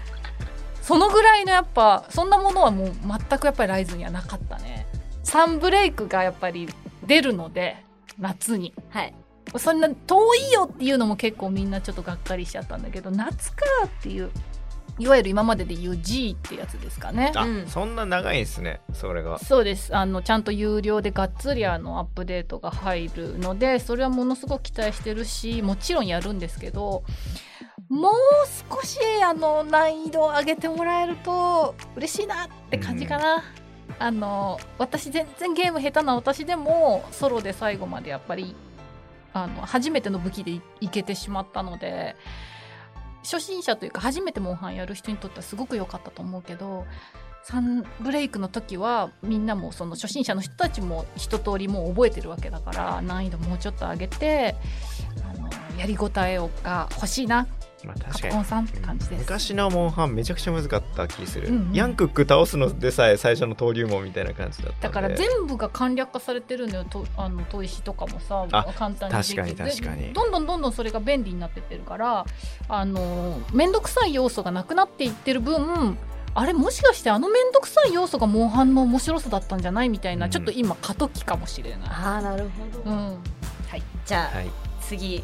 [0.81, 2.91] そのぐらいのやっぱそんなものはもう
[3.29, 4.87] 全くやっぱりライズにはなかったね。
[5.23, 6.67] サンブレイクがやっぱり
[7.05, 7.77] 出るので
[8.17, 8.73] 夏に。
[8.89, 9.13] はい。
[9.57, 14.31] そんな遠いよっていうのも結構みんなちょっとがっかりしちゃったんだけど夏かっていう
[14.99, 17.31] いわゆる今までで言う G ってやつですかね。
[17.35, 17.67] あ、うん。
[17.67, 19.39] そんな長いんですねそれが。
[19.39, 19.95] そうです。
[19.95, 27.03] あのちゃんと有料でがっつりあのアップデートが入るのでそれはものすごく期待してるしもちろんやるんですけど
[27.87, 28.13] もう
[28.69, 33.43] 少しあの難易度を上げてもらえると嬉しいなって感じかな。
[33.97, 38.55] あの私全然ゲーム下手な私でもソロで最後までやっぱり
[39.33, 42.15] あの初めての武器でいいけてしまったので
[43.29, 46.87] 初心者というか初めてモンハンやる人にとってはすごく良かったと思うけど
[47.43, 54.55] サンブレイクの時はみんなもその初心者の人たちも一通りもう覚えてるわけだから難易度もうちょっと上げて
[55.23, 57.47] あのやりごたえをが欲しいな
[57.87, 58.45] まあカ確かに。
[58.45, 59.19] さんって感じです。
[59.19, 61.73] 昔のモンハンめちゃくちゃ難かった気する、うんうん。
[61.73, 66.83] ヤンクック倒すのでさえ最初の登竜門みたいな感じだっただから全部が簡略化されてるのよ。
[66.83, 70.01] とあの砥石とかもさあ簡単にでき確かに確かに。
[70.07, 72.25] でどんどんどんどんそれが便利になってってるから
[72.67, 75.97] あの面倒くさい要素がなくなっていってる分
[76.35, 80.31] あれもしかしてあの面倒くさい要素がモンハンの面白さだったんじゃないみたいな、うん。
[80.31, 81.79] ちょっと今過渡期かもしれない。
[81.89, 83.17] ああなるほど、うん、
[83.67, 83.83] はい。
[84.05, 85.17] じゃあ、はい次。
[85.17, 85.23] い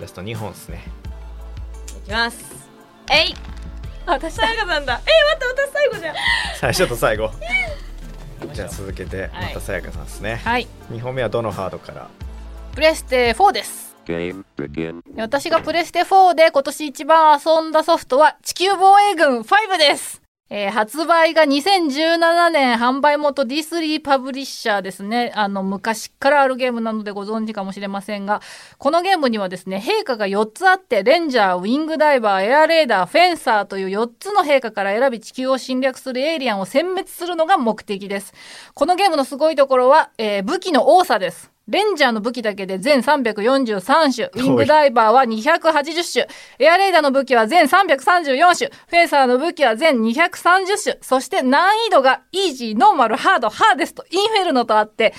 [0.00, 0.84] ラスト2本ですね
[2.04, 2.44] きます。
[3.10, 3.34] えい。
[4.06, 5.00] あ私さやかさんだ。
[5.06, 6.14] え待って私最後じゃん。
[6.60, 7.30] 最初と最後。
[8.52, 10.66] じゃあ続けてまたさやかさんですね、はい。
[10.90, 12.08] 2本目はどのハードから？
[12.74, 13.92] プレステ4です。
[15.16, 20.21] 私がプレステ4で今年一番遊んだソフトは地球防衛軍5です。
[20.54, 25.32] えー発売が2017年販売元 D3 パブリッシャーですね。
[25.34, 28.42] あの、昔からあるゲームなのでご存知かもしれませんが、
[28.76, 38.34] このゲームにはですね、陛下が4つあって、レンジャー、ウィングダイバー、エアレーダー、フェンサーという4つの陛下から選び地球を侵略するエイリアンを殲滅するのが目的です。
[38.74, 41.51] このゲームのすごいところは、えー武器の多さです。
[41.68, 46.26] レンジャーの武器だけで全343種、ウィングダイバーは280種、
[46.58, 55.14] エアレーダーの武器は全334種、フェンサーの武器は全230種、そして難易度がイージー、ノーマル、ハード、ハーデスト、インフェルノとあって、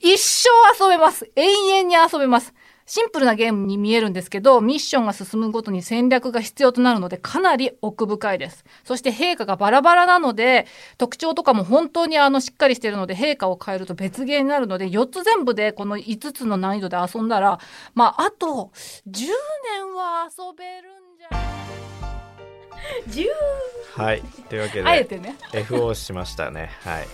[0.00, 0.48] 一生
[0.82, 1.30] 遊べます。
[1.36, 2.52] 永遠に遊べます。
[2.86, 8.64] シンプルなゲームに見えるんですけど、ミッションが進むごとに戦略が必要となるので、かなり奥深いです。
[8.84, 10.66] そして陛下がバラバラなので、
[10.98, 17.58] 特徴とかも本当にあのしっかりしてるので、陛下を変えると別ゲーになるので、4つ全部でこの5つの難易度で遊んだら、
[17.94, 18.72] まあ、あと
[19.08, 19.28] 10
[19.74, 21.01] 年は遊べる
[23.96, 24.22] はい。
[24.48, 25.36] というわけであえてね。
[25.52, 26.70] F をしましたね。
[26.84, 27.08] はい。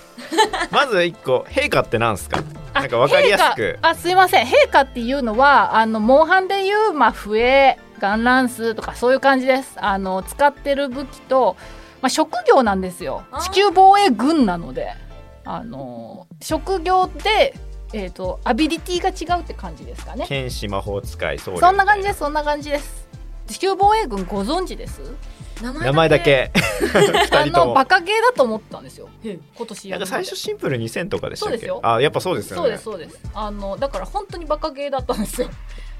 [0.70, 2.40] まず1個陛下ってなんすか？
[2.74, 3.78] なんかわかりやすく。
[3.82, 4.46] あすいません。
[4.46, 9.74] 陛下っていうのはあのモンハンでいう、まあ、笛ガンランスとかそういう感じです。
[9.76, 11.56] あの使ってる武器と、
[12.00, 13.24] まあ、職業なんですよ。
[13.42, 14.92] 地球防衛軍なので
[15.44, 17.54] あの職業で、
[17.92, 20.26] えー、とアビリティが違うって感じですかね。
[20.28, 22.20] 剣士魔法使いそんな感じです。
[22.20, 23.08] そんな感じです。
[23.48, 25.00] 地球防衛軍ご存知です？
[25.62, 26.50] 名名前だけ。
[26.54, 27.74] 2あの人とも。
[27.74, 29.08] バカゲーだと思ったんですよ。
[29.22, 31.58] 今年や最初シンプル2000とかでしたっけ？
[31.58, 31.80] そうですよ。
[31.82, 32.62] あやっぱそうですよね。
[32.62, 33.30] そうですそうです。
[33.34, 35.50] あのだから本当にバカゲーだったんですよ。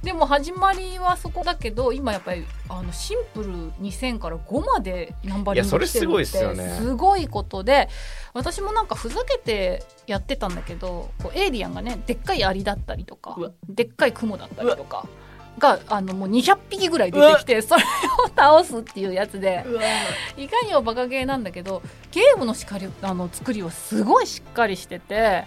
[0.03, 6.77] でも始まりはそこだけど今やっぱりあのシンプル2000から5までナンバリングいやそれ来てるすごいっすよね。
[6.79, 7.89] すごいことで
[8.33, 13.37] 私もなんかふざけてやってたんだけどこうエイリアンがねでっかいアリだったりとか
[13.69, 15.05] でっかいクモだったりとか
[15.59, 19.65] があのもう200匹ぐらい出てきてそれを倒すっていうやつで
[20.37, 25.45] いかにもバカゲーなんだけどゲームのしかりあの作りはすごいしっかりしてて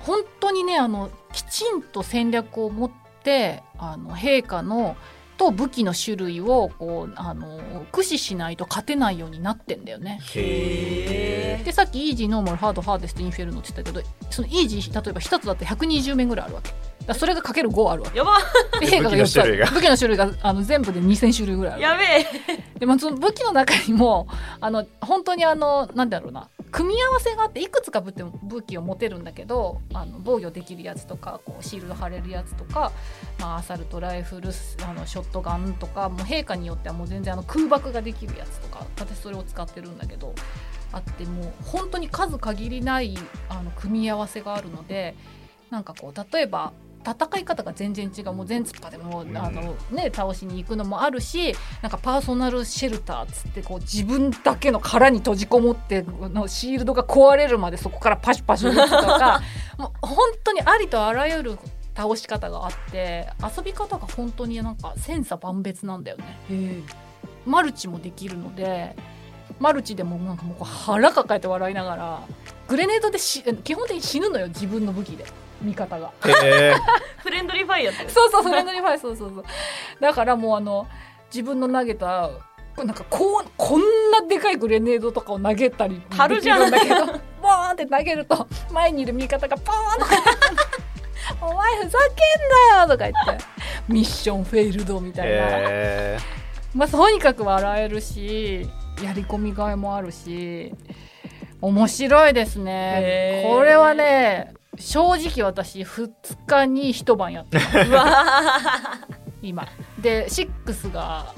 [0.00, 2.90] 本当にねあのきちんと戦略を持っ
[3.22, 4.96] てあの陛下の
[5.36, 10.20] と武器の種類をこうあの駆使しないと勝てないようになってんだよね。
[10.34, 16.72] へでさっきイージーノーマルハードハーデストインフェルノって言ったけどそのイージー例えば1つだって120面ぐらいあるわけ。
[17.06, 18.18] だそれがかける5あるわけ。
[18.18, 18.38] やば。
[18.80, 19.66] で陛下が4つある武器の種類が。
[19.70, 22.78] 武器の種類があの全部で2000種類ぐらいあるやべえ。
[22.78, 24.26] でもその武器の中にも
[24.60, 26.48] あの本当にあのなんだろうな。
[26.70, 32.90] 組み合わせがあっていくつか武器武器を持てるんだけどあの防御できるやつとかこうシールド貼れるやつとか、
[33.38, 34.50] まあ、アサルトライフル
[34.84, 40.34] あのショットガンとかもう陛下によってはもう全然あの空爆ができるやつとか私それを使ってるんだけど
[40.92, 43.16] あってもう本当に数限りない
[43.48, 45.14] あの組み合わせがあるので
[45.70, 46.72] なんかこう例えば
[47.04, 59.42] 戦い方が全然違うもう全突破でも、あのね倒しに行くのもあるしなんかパーソナルシェルターっつってこう自分だけの殻に閉じこもってのシールドが壊れるまでそこからパシュパシュ打つとか
[59.76, 61.58] もう本当にありとあらゆる
[61.96, 66.82] 倒し方があって遊び方が本当になんか千差万別なんだよね。
[67.46, 68.96] マルチもできるので
[69.60, 72.22] マルチでもなんかもう腹抱えて笑いながら
[72.68, 75.24] グレネードでし基本的に死ぬのよ自分の武器で。
[75.62, 76.12] 味方が。
[76.26, 76.74] え。
[77.18, 78.10] フレンドリーファイヤーって。
[78.10, 79.44] そうそうフレンドリーファイそうそうそう
[80.00, 80.86] だからもうあの
[81.32, 82.30] 自分の投げた
[82.76, 87.06] なんかこうこんなでかいグレネードとかを投げたりでき樽じゃんるんだけど
[87.40, 90.16] ボーンって投げると前にいる味方がポーンとか
[91.40, 93.44] 「お前ふざけんなよ」とか言って。
[93.88, 96.18] ミッションフェイルドみー、たいな、え
[96.74, 98.66] まあとにかく笑えるし
[99.02, 100.72] やり込みがいもあるし
[101.60, 102.72] 面白いですね。
[102.72, 103.48] へー。
[103.48, 106.10] これはね正直私2
[106.46, 107.76] 日に一晩やってます。
[109.42, 109.66] 今。
[109.98, 111.34] で6が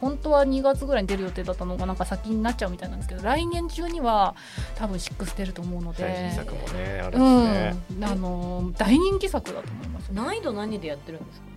[0.00, 4.34] 本当は2月ぐらいに出る予定だったのがなんか先になっちゃうみたいなんですけど来年中には
[4.76, 10.12] 多分6出ると思うのー、最で新作もねあるしうね、ん、あの大人気作だと思います。
[10.12, 11.50] 難易度何でやってるんですか？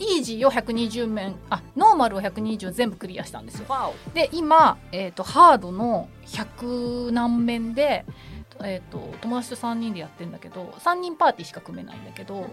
[0.00, 3.66] イージーを120面あノーマルを120全部クリアしたんですよ。
[3.68, 8.06] わで今、えー、とハードの100何面で、
[8.64, 12.48] えー、と友達と3人でやってるんだけど3人パーティーしか組めないんだけど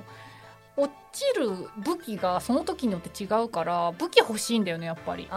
[0.78, 1.50] 落ちる
[1.84, 5.28] 武器がその時によって違うから武器欲しいんだよねやっぱり。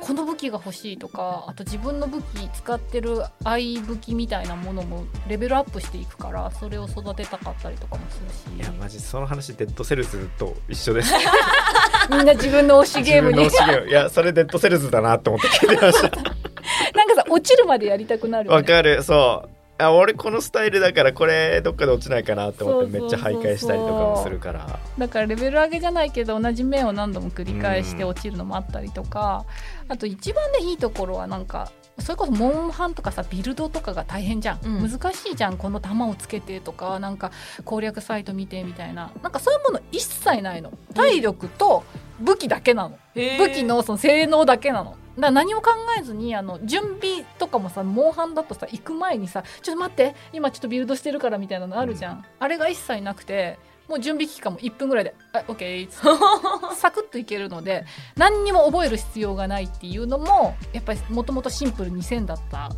[0.00, 8.56] この武器が欲しいとか あと自分の武器使ってる愛武器みたいなものもレベルアップしていくからそれを育てたかったりとかもするし。
[8.56, 11.12] いやマジその話 Dead Cells と一緒です。
[12.10, 13.44] みんな自分の推しゲームに。
[13.44, 13.90] 自分の推しゲーム。
[13.90, 16.08] いやそれ Dead Cells だなって思って聞いてました。
[16.94, 18.56] なんかさ落ちるまでやりたくなるよね。
[18.56, 19.02] わかる。
[19.02, 24.80] そうあ俺このスタイルだからこれどっかで落ちないかなって思ってめっちゃ徘徊したりとかもするから。
[24.98, 29.44] だからレベル上げじゃないけど同じ面を何度も繰り返してうん落ちるのもあったりとか。
[29.90, 34.90] あと一番ねいいところはなんかそれこそモンハンとかさビルドとかが大変じゃん、うん。
[34.90, 36.98] 難しいじゃんこの弾をつけてとか。
[36.98, 37.30] なんか
[37.64, 39.12] 攻略サイト見てみたいな。
[39.22, 40.72] なんかそういうもの一切ないの。
[40.94, 41.84] 体力と
[42.20, 44.96] 武器だけなの、武器のその性能だけなの。
[45.20, 53.58] だ何も考えずにあの準備とかもさモンハンだとさ行く前にさ「ちょっと待って今ちょっとビルドしてるから」みたいなのあるじゃん、あれが一切なくて
[53.88, 55.90] もう準備期間も1分ぐらいで「あオッケー」
[56.76, 57.84] サクッといけるので
[58.16, 62.70] 何にも覚える必要がないっていうのもやっぱりもともとシンプルに線だった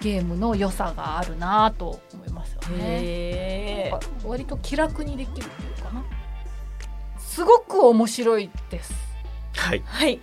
[0.00, 3.92] ゲームの良さがあるなと思いますよね。
[4.24, 6.04] 割と気楽にできるっていうかな
[7.36, 8.94] すごく面白いです。
[9.56, 10.18] はいはい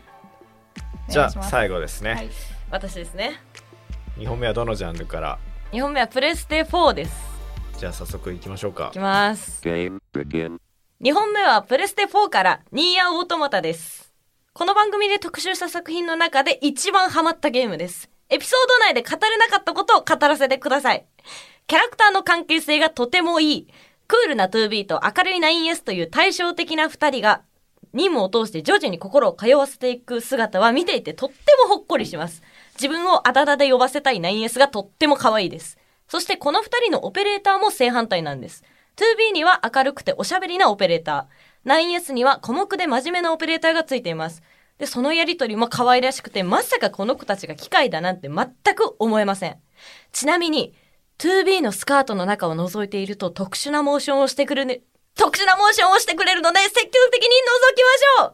[1.09, 2.30] じゃあ最後ですね、はい
[2.72, 3.39] 私ですね
[4.18, 5.38] 2本目はどのジャンルから
[5.74, 7.14] ？2本目はプレステ4です
[7.78, 10.57] じゃあ早速いきましょうかいきます Game begin.
[11.03, 14.11] 2本目はプレステ4からニーヤオートマタです。
[14.53, 18.09] この番組で特集した作品の中で一番ハマったゲームです。
[18.30, 21.05] エピソード内で語れなかったことを語らせてください。
[21.68, 23.68] キャラクターの関係性がとてもいい。
[24.08, 27.41] クールな 2B と明るい 9S という対照的な二人が
[27.93, 31.36] 任務を通して徐々に心を通わせていく姿は見ていてとって
[31.68, 32.41] もほっこりします。
[32.76, 35.78] 自分をあだ名で呼ばせたい 9S がとっても可愛いです。
[36.08, 38.64] そしてこの二人のオペレーターも正反対なんです。
[38.97, 41.89] 2B には明るくておしゃべりなオペレーター。
[41.99, 44.41] 9S には寡黙で真面目なオペレーターがついています。
[44.80, 49.58] で、そのやりとりも可愛らしくて、まさかこの子たちが機械だなんて全く思えません。
[50.12, 50.74] ちなみに、
[51.20, 54.82] 2B のスカートの中を覗いていると特殊なモーションをしてくるね、
[55.16, 57.84] 特殊なモーションをしてくれるので積極的に覗き
[58.20, 58.34] まし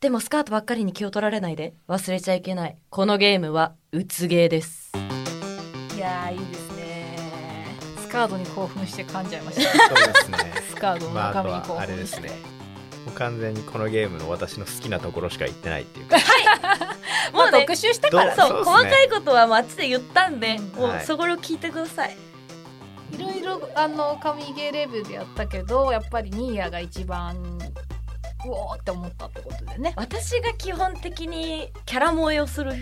[0.00, 1.74] でもスカートばっかりに気を取られないで。
[1.88, 2.76] 忘れちゃいけない。
[2.90, 4.92] このゲームは、うつゲーです。
[5.96, 7.16] いやーいいですね。
[8.02, 9.88] スカードに興奮して噛んじゃいました。
[9.88, 12.20] そうですねスカードの中身に興はあれ奮して。
[12.20, 12.55] ですね
[13.10, 16.16] う完全にこのゲームの私の好きなところしか言ってないっていうか。
[17.32, 18.34] もう特集したから。
[18.34, 18.64] そう、ね。
[18.64, 22.16] 細かいことは街で言ったんで、うんもうはいそこを聞いてください。
[23.12, 27.36] いろいろあの神ゲーレビューでやったけどやっぱりニーヤが一番
[28.44, 29.92] うおーって思ったってことでね。
[29.96, 32.72] 私が基本的にキャラ萌えをする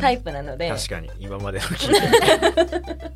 [0.00, 1.10] タイプなので、確かに。
[1.18, 3.12] 今までの聞いて。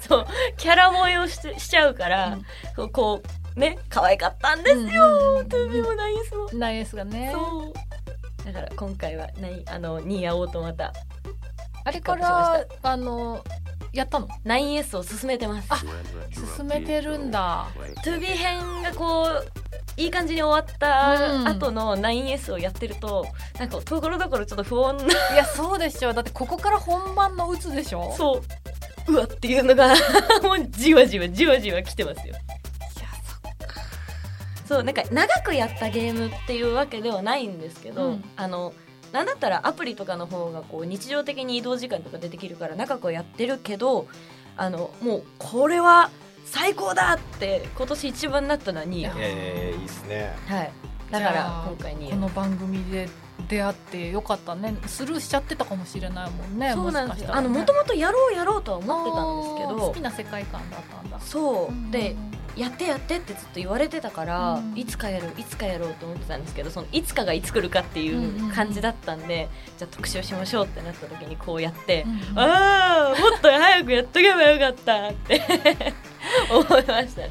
[0.06, 0.26] そう。
[0.56, 2.42] キャラ萌えをししちゃうから、うん。
[2.74, 7.30] こうこうね可愛かったんですよ、よトゥービーもナイスもナイスがね。
[7.32, 7.72] そう。
[8.46, 10.92] だから今回はないあのニーヤオートマタ
[11.84, 13.44] あれからあの
[13.92, 15.66] やったの？9S を進めてます。
[15.70, 15.78] あ
[16.56, 17.66] 進めてるんだ。
[18.04, 21.48] トゥービー編がこういい感じに終わったうん。
[21.48, 23.26] 後の 9S をやってると
[23.58, 28.14] なんかところどころちょっと不穏ないやそうでしょだってここから本番の打つでしょ？
[28.16, 28.42] そ
[29.08, 29.12] う。
[29.12, 29.88] うわっていうのが
[30.42, 32.34] もうじわじわじわじわ来てますよ
[34.68, 38.24] そうなんか長くやったゲームっていうわけではないんですけど、うん。
[38.36, 38.74] あの
[39.12, 44.06] なんだったらアプリとかの方がこう日常的に移動時間とか出てきるから長くはやってるけど
[44.58, 46.10] あのもうこれは
[46.44, 50.36] 最高だって今年一番なったのは2位いやえー、いいっすね。
[50.46, 50.72] はい。
[51.10, 53.08] だから今回2この番組で
[53.48, 54.76] 出会ってよかったね。
[54.86, 57.22] スルーしちゃってたかもしれないもんねそうなんです。
[57.22, 61.18] よ、あのもともとやろうやろうとは思ってたんですけど好きな世界観だったんだ。
[61.20, 61.90] そう。
[61.90, 64.76] でうんやってやってってずっと言われてたから、うん。
[64.76, 68.50] いつかやるいつかやろうと思ってたんですけどそのいつかがいつ来るかっていんうんううん。
[68.50, 69.48] 感じだったんで、
[69.78, 72.38] じゃあ特集しましょうってなった時にこうやって、うんうん。
[72.38, 75.40] ああもっと早くやっとけばよかったって
[76.50, 77.30] 思いましたね。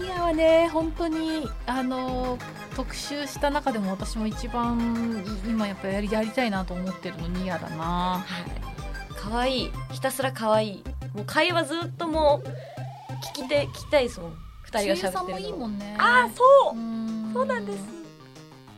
[0.00, 2.38] ニアはね本当にあの
[2.74, 7.84] 特集した中でも私も一番今やっぱやりやりたいなと思ってるのニアだな。
[7.84, 9.20] はい。
[9.30, 10.84] 可愛いひたすら可愛い。
[11.14, 12.75] もう会話ずっともう
[13.22, 14.38] 聞きて聞きたいですもん。
[14.62, 15.96] 二人が声優さんも喋ってるのいいもんね。
[15.98, 16.76] ああそう。
[16.76, 17.30] うん。
[17.32, 17.84] そうなんです。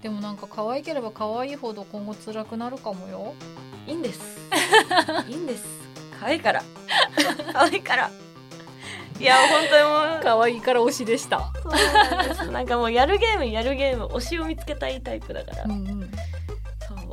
[0.02, 3.34] でもなんか可愛ければ可愛いほど今後辛くなるかもよ。
[3.86, 4.38] いいんです。
[5.28, 5.64] いいんです。
[6.20, 6.62] 可愛いから。
[7.52, 8.10] 可愛いから。
[9.18, 10.20] いや本当にもう。
[10.22, 11.52] 可愛いから推しでした。
[11.62, 12.50] そうなんです。
[12.50, 16.10] なんかもうやるゲームやるゲーム推しを見つけたいタイプだから、うんうん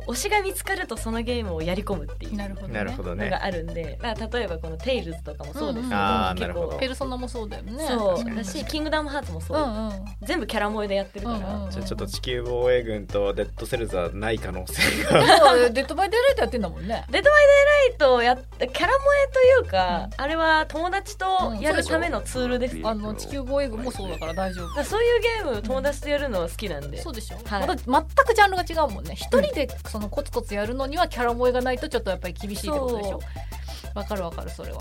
[0.06, 2.74] 推しが見つかるとそのゲームをやり込むっていうなるほどね。
[2.74, 3.24] なるほどね。
[3.24, 7.72] のがあるんで、まあ、例えばこの「テイルズ」とかもそうですけど、ペルソナもそうだよね。
[7.86, 10.04] そうだし「キングダムハーツ」もそう、うんうん。
[10.22, 15.68] 全部キャラ萌えでやってるから、うんうんじゃあちょっと地球防衛軍と Dead Cells はない可能性が。
[15.70, 17.04] Dead by Daylight やってんだもんね。
[17.10, 21.26] Dead by Daylight をやっキャラ萌えというか、あれは友達と
[21.60, 24.76] やるためのツールです、うんあの地球防衛軍もそうだから大丈夫。
[24.76, 27.66] らそういうゲーム友達とやるのは好きなんで、そうでしょ、はい。
[27.66, 29.14] また全くジャンルが違うもんね。
[29.14, 33.20] 一人でそのコツコツやるのにはキャラ萌えがないとちょっとやっぱり厳しいってことでしょ？
[33.94, 34.80] わかるわかるそれは。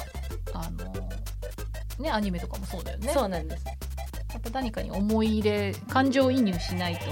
[0.53, 0.93] あの
[1.99, 3.11] ねアニメとかもそうだよね。
[3.13, 3.65] そうなんです。
[4.33, 7.05] やっぱ何かに思い入れ感情移入しないと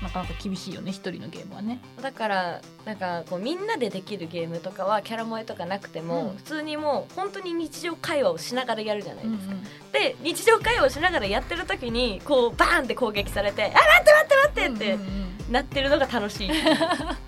[0.00, 1.80] なかなか厳しいよね一人のゲームはね。
[2.00, 6.36] だからなんかこうみんなでできるゲームとかはキャラ萌えとかなくても、うん。
[6.36, 9.54] 普通にもう本当に日常会話をしながらやるじゃないうんですか、
[9.92, 16.50] で日常会話をしながらやってる時にこうバーンって攻撃されて「あ待って待って待って!」ってうんうんうんなってるのが楽しい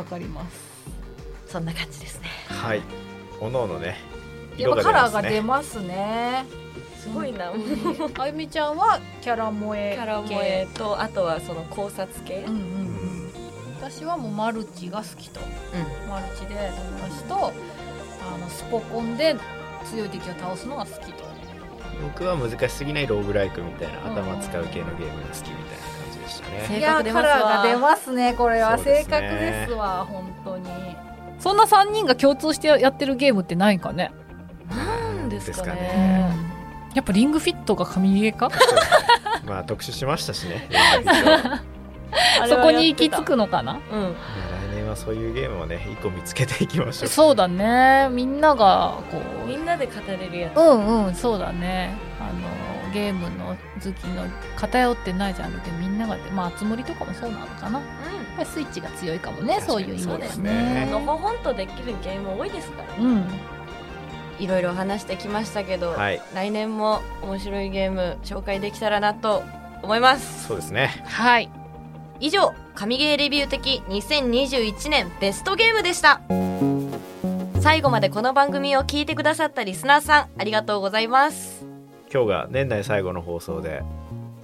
[0.00, 0.70] わかります。
[1.46, 2.28] そんな感じですね。
[2.48, 2.82] はい。
[3.40, 3.96] おのおのね
[4.56, 6.44] やっぱカラーが出出ますね。
[6.98, 7.50] すごいな、
[8.18, 13.30] あゆみちゃんはキャラ萌えキャラ萌えとあとはその考察系、うんうんうん。
[13.80, 15.40] 私はもうマルチが好きと。
[16.08, 19.34] マルチで友達とあのスポコンで
[19.86, 21.24] 強い敵を倒すのが好きと。
[22.02, 25.99] 僕は難しすぎないローグライクみたいなうん頭使う系のゲームが好きみたいな
[26.30, 26.64] したね。
[26.68, 28.78] 性いやカラーが出ますねこれは。
[28.78, 30.68] 正確ですわ本当に。
[31.38, 34.12] そんな3人が共通してやってるゲームってないんかね？
[34.70, 36.30] なんですかね。
[36.94, 38.50] やっぱリングフィットが神ゲーか？
[39.46, 40.68] まあ特集しましたしね
[42.48, 43.74] そこに行き着くのかな？
[43.90, 44.14] たうん。
[44.72, 47.08] 来年はそういうゲームをね一個見つけていきましょう。
[47.08, 48.08] そうだね。
[48.10, 49.48] みんながこう。
[49.48, 50.56] みんなで語れるやつ。
[50.58, 51.94] うんうんそうだね。
[52.20, 52.30] あの
[52.92, 54.24] ゲームの好きの
[54.56, 57.78] 偏ってないジャンルでみんながまあつ森とかもそうなのかな。
[57.78, 57.88] やっ
[58.36, 60.28] ぱりスイッチが強いかもねそういう意味ではね。
[60.38, 60.88] ね。
[60.90, 63.04] のほほんとできるゲーム多いですからね。
[63.04, 63.24] うん。
[64.38, 66.22] いろいろ話してきましたけど、はい。
[66.34, 69.42] 来年も面白いゲーム紹介できたらなと
[69.82, 70.46] 思います。
[70.46, 71.02] そうですね。
[71.06, 71.50] はい。
[72.20, 76.20] 以上神ゲーレビュー的2021年ベストゲームでした。
[77.60, 81.69] 最後までこの番組を聞いてくださったリスナーさんありがとうございます
[82.12, 83.82] 今日が年内最後の放送で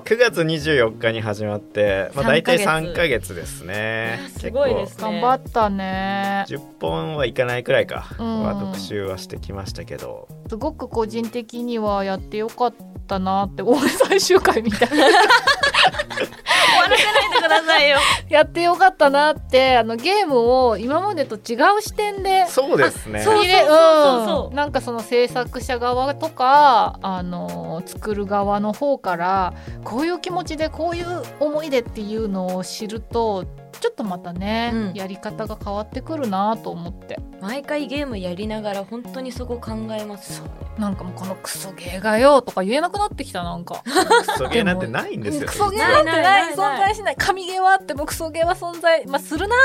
[0.04, 4.20] 9月24日に始まって、まあ、大体3 3ヶ月ですね。
[4.38, 5.02] すごいですね。
[5.02, 6.44] 頑張ったね。
[6.48, 8.06] 10本はいかないくらいか。
[8.16, 8.42] うん。
[8.44, 12.74] は特集はしてきましたけど、すごく個人的にはやってよかっ
[13.08, 15.06] たなってお最終回みたいな
[16.86, 17.98] 終わらせないでくださいよ。
[18.28, 23.20] やってよかったなってあのゲームを今までと違う視点でそうですね。
[23.20, 24.50] そうそうそうそう。
[24.50, 24.56] うん。
[24.56, 33.44] なんかその制作者側とかあの作る側の方からこういう気持ちでこういう思いでっていうのを知ると
[33.80, 34.92] ちょっとまたね、うん。
[34.94, 37.18] やり方が変わってくるなと思って。
[37.40, 40.42] 毎回ゲームやりながら本当にそこ考えます
[40.78, 43.82] なんかもうこのクソゲーがよとか言えなくなってきたなんか。
[43.84, 45.46] クソゲーなんてないんですよ。
[45.46, 46.52] クソゲーなんてない。
[46.52, 47.16] 存在しない。
[47.16, 49.06] 神ゲーはあってもクソゲーは存在。
[49.06, 49.56] まあするな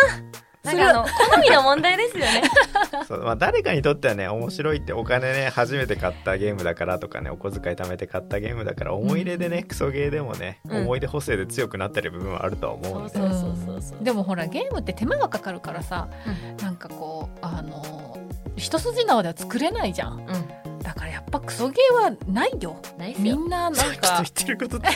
[0.64, 1.10] なんかあの好
[1.42, 2.44] みの問題ですよね。
[3.08, 10.84] そう、まあ、誰かにとってはね面白いってお金ね初めて買ったゲームだからとかねお小遣い貯めて買ったゲームだから思い入れでね、クソゲーでもね、うん。
[10.84, 13.10] 思い出補正で強くなってる部分はあるとは思うんで。
[13.10, 14.04] そうそうそうそう。
[14.04, 16.08] でもほらゲームって手間がかかるからさ、
[16.62, 18.18] なんかこうあの
[18.56, 20.20] 一筋縄では作れないじゃん。
[20.20, 20.80] うん。
[20.84, 22.76] だからやっぱクソゲーはないよ。
[22.98, 24.88] ないみんななんさっきとか言ってることって。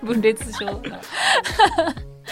[0.02, 0.80] 分裂症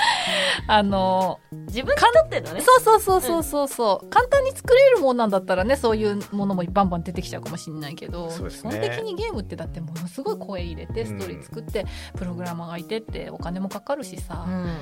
[0.67, 2.61] あの自分にとってのね。
[2.61, 8.35] そうそうそうそうそうそう、簡単に作れるもんなんだったらねそういうものもバンバン出てきちゃうかもしれないけどね。
[8.51, 11.87] 基本的にゲームってだってものすごい声入れてうんストーリー作って、
[12.17, 14.77] プログラマーがいてってお金もかかるしさ、うん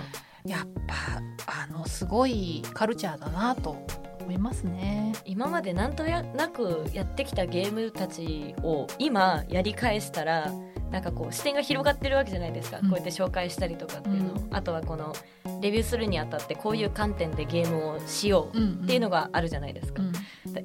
[0.47, 1.23] やっぱ
[1.65, 3.77] あのすごいカルチャーだなと
[4.21, 5.13] 思いますね。
[5.25, 10.51] 今までなんとなくやってきたゲームたちを今やり返したら
[10.91, 12.89] なんかこう視点が広がってるわけじゃないですか、うん。
[12.89, 14.35] こうやって紹介したりとかっていうの。
[14.35, 14.55] を、うん。
[14.55, 15.15] あとはこの
[15.61, 20.13] レビューするにあたってこういう観点でゲームをしようっていうのがあるじゃないですか,、うん。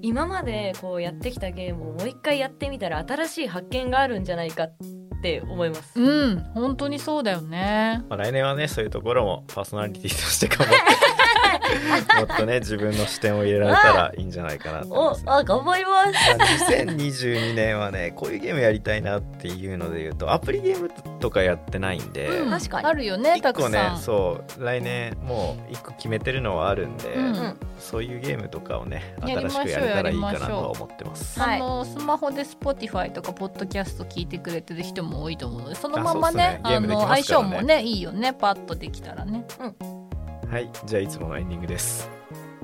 [0.01, 4.75] 今までこうやってきたゲームをもう一回やってみたら新しい発見があるんじゃないかっ
[5.21, 8.03] て思います、うん、本当にそうだよね。
[8.09, 11.20] まあ、来年はねそういうところもパーソナリティとして頑張って
[12.17, 15.31] もっとね自分の視点を入れられたらいいんじゃないかなと思いおます、ね。
[15.31, 16.11] あ頑張ります。
[16.37, 16.47] まあ
[16.85, 20.89] 2022年はねこういうゲームやりたいなっていうので言うとアプリゲーム
[21.19, 22.49] とかやってないんで、うん。
[22.49, 22.87] 確かに。
[22.87, 23.99] あるよね、た一個ねくさん。
[23.99, 27.25] そう来年もう一個決めてるのはあるんで、うん。
[27.25, 29.67] うんそういうゲームとかをね新やりましょう。
[29.67, 31.39] しくやれたらいいかなとは思ってます。
[31.39, 31.57] はい。
[31.57, 36.61] あのスマホで Spotify とかポッドキャスト聞いてくれてる人も多いと思うのでそのままねね。
[36.63, 38.33] ゲあの相性もねいいよね。
[38.33, 39.45] パッとできたらね
[40.51, 42.09] はいじゃあいつものエンディングです。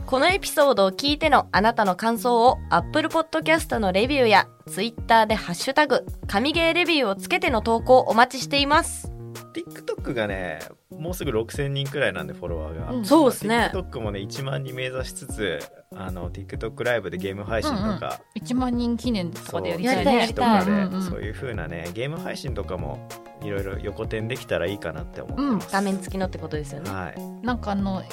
[0.06, 9.10] このエピソードを聞いてのあなたの感想を Apple Podcast のレビューや Twitter でハッシュタグ神ゲーレビューをつけての投稿お待ちしています。
[9.54, 10.60] TikTok がね
[10.90, 13.06] もうすぐ6000人くらいなんでフォロワーが、うん。
[13.06, 13.72] そうですね。
[13.74, 15.60] TikTok もね1万人目指しつつ
[15.96, 20.60] あの TikTok ライブでゲーム配信とか、1万人記念とかでやりたいやりたいねやりたい。
[20.60, 23.08] とかで、うんうんそういう風なねゲーム配信とかも
[23.42, 26.90] いろいろ横転できたらいいかなって思ってます、画面付きのってことですよね。
[26.90, 27.46] はい。
[27.46, 28.06] なんかあのい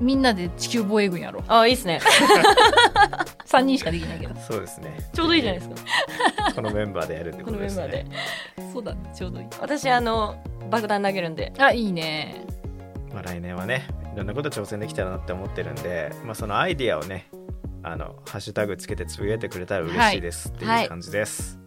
[0.00, 1.40] みんなで地球防衛軍やろ。
[1.40, 2.00] うあいいですね。
[3.46, 4.34] 3人しかできないけど。
[4.40, 4.96] そうですね。
[5.12, 6.54] ちょうどいいじゃないですか。
[6.54, 8.10] このメンバーでやるってこことですのメンバーで。
[8.10, 9.46] ねそうだねちょうどいい。
[9.60, 10.36] 私あの
[10.70, 11.52] 爆弾投げるんで。
[11.58, 12.46] あいいね。
[13.12, 17.28] まあ、来年はねいろんなこと挑戦できたらなって思ってるんで、まあ、そのアイディアをね
[17.82, 21.57] あのハッシュタグつけてつぶやいてくれたら嬉しいですっていう感じです、はい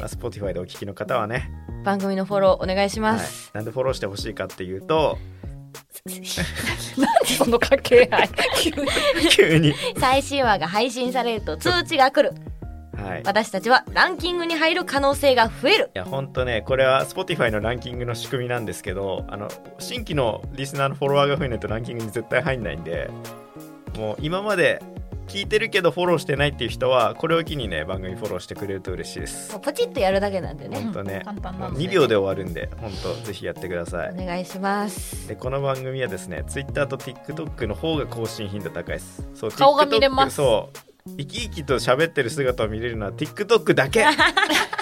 [0.00, 1.50] まあ、Spotify でお聞きの方はね、
[1.84, 3.20] 番組のフォローお願いしまはい。
[3.20, 5.18] す、、なんでフォローしてほしいかっていうと。
[6.06, 6.26] なんで
[7.26, 8.28] その掛け合い？
[8.60, 8.86] 急に。
[9.30, 12.34] 急に、最新話が配信されると通知が来る。
[12.96, 15.90] はい、い私たちはランキングに入る可能性が増える。
[15.94, 23.10] や本当ねこれは Spotify のランキングの仕組みなんですけどあの新規のリスナーのフォロワーが増えないとランキングに絶対入んないんで
[23.98, 24.82] もう今まで
[25.26, 29.58] 聞いてるけどフォローしてないっていう人はこれを機にね番組フォローしてくれると嬉しいです。
[29.58, 30.78] ポチッとやるだけなんでね。
[30.80, 31.80] 本当ね、簡単なんで。
[31.80, 34.10] 2秒で終わるんで本当ぜひやってください。
[34.10, 35.28] お願いします。
[35.28, 39.28] でこの番組はですね Twitter と TikTok の方が更新頻度高いです。
[39.34, 40.36] そう顔が見れます。
[40.36, 40.78] そう。
[41.18, 44.04] 生き生きと喋ってる姿を見れるのは TikTok だけ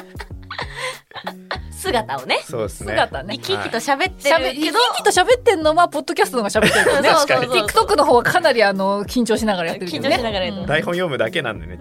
[1.71, 2.41] 姿をね。
[2.45, 2.93] そうですね。
[2.93, 3.35] 姿ね。
[3.37, 7.09] 生き生きと喋ってしゃべ生きるけど、生きと喋ってんのはポッドキャストの方が喋ってるよね。
[7.11, 10.09] そうそうそう TikTok の方はかなりあの緊張しながらやってるけどね。
[10.09, 10.69] 緊張しながらやってるうん。
[10.69, 11.79] 台本読むだけなんでね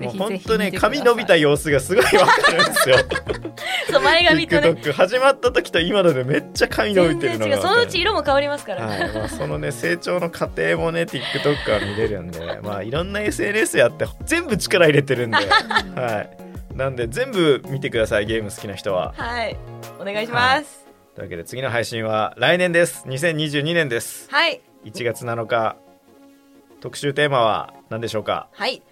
[0.00, 2.96] もう本当ね髪伸びた様子がすごいわかるんですよ。
[3.92, 4.68] そう前髪とね。
[4.70, 7.58] TikTok 始まった時と今のでめっちゃ髪伸び全てるのが。
[7.58, 9.12] そのうち色も変わりますから、はい。
[9.12, 12.58] まあ、そのね成長の過程もね TikTok は見れるんで。
[12.62, 15.36] まあいろんな SNS やって全部力入れてるんで。
[15.94, 16.44] はい
[16.74, 19.14] なんで全部見てくださいゲーム好きな人は。
[19.16, 19.56] はい
[20.00, 20.86] お願いします。
[21.14, 23.04] というわけで次の配信は来年です。
[23.06, 24.28] 2022年です。
[24.30, 24.60] はい。
[24.84, 25.76] 1月7日。
[26.80, 28.82] 特集テーマは何でしょうか、はい。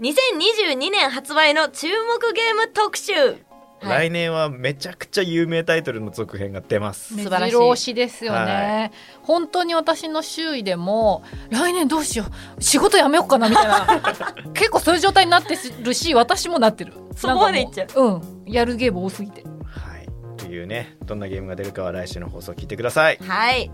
[0.00, 3.12] 2022年発売の注目ゲーム特集。
[3.12, 3.49] はい
[3.82, 7.48] 来年はめちゃくちゃ有名タイトルの続編が出ます、目素晴らし。
[7.48, 12.26] い白押しですよね、は本当に私の周囲でも来年どうしよ
[12.58, 16.92] う仕事辞めようかなみたいな 結構そういう状態になってるし私もなってる。
[17.16, 18.02] そこまでいっちゃう。
[18.02, 18.22] うん。
[18.46, 19.42] やるゲーム多すぎて。
[19.42, 20.08] はい。
[20.36, 23.18] というねどんなゲームが出るかは来週の放送聞いてください。
[23.26, 23.70] はい。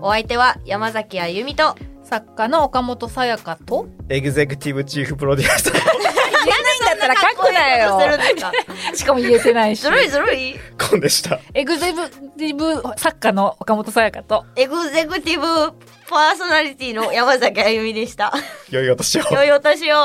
[0.00, 1.74] お相手は山崎あゆみと
[2.04, 5.72] 作家の岡本さやかとエグゼクティブチーフプロデューサー。
[5.72, 9.14] 言えないんだったら書くなこういうことするんよしか？
[9.14, 10.54] も言えてないしずるいずるい。
[10.78, 11.40] コンでした。
[11.54, 14.44] エグゼクティブ作家の岡本さやかと。
[14.56, 15.72] エグゼクティブ
[16.08, 18.32] パーソナリティの山崎あゆみでした。
[18.70, 19.22] 良いお年を。
[19.30, 19.96] 良いお年を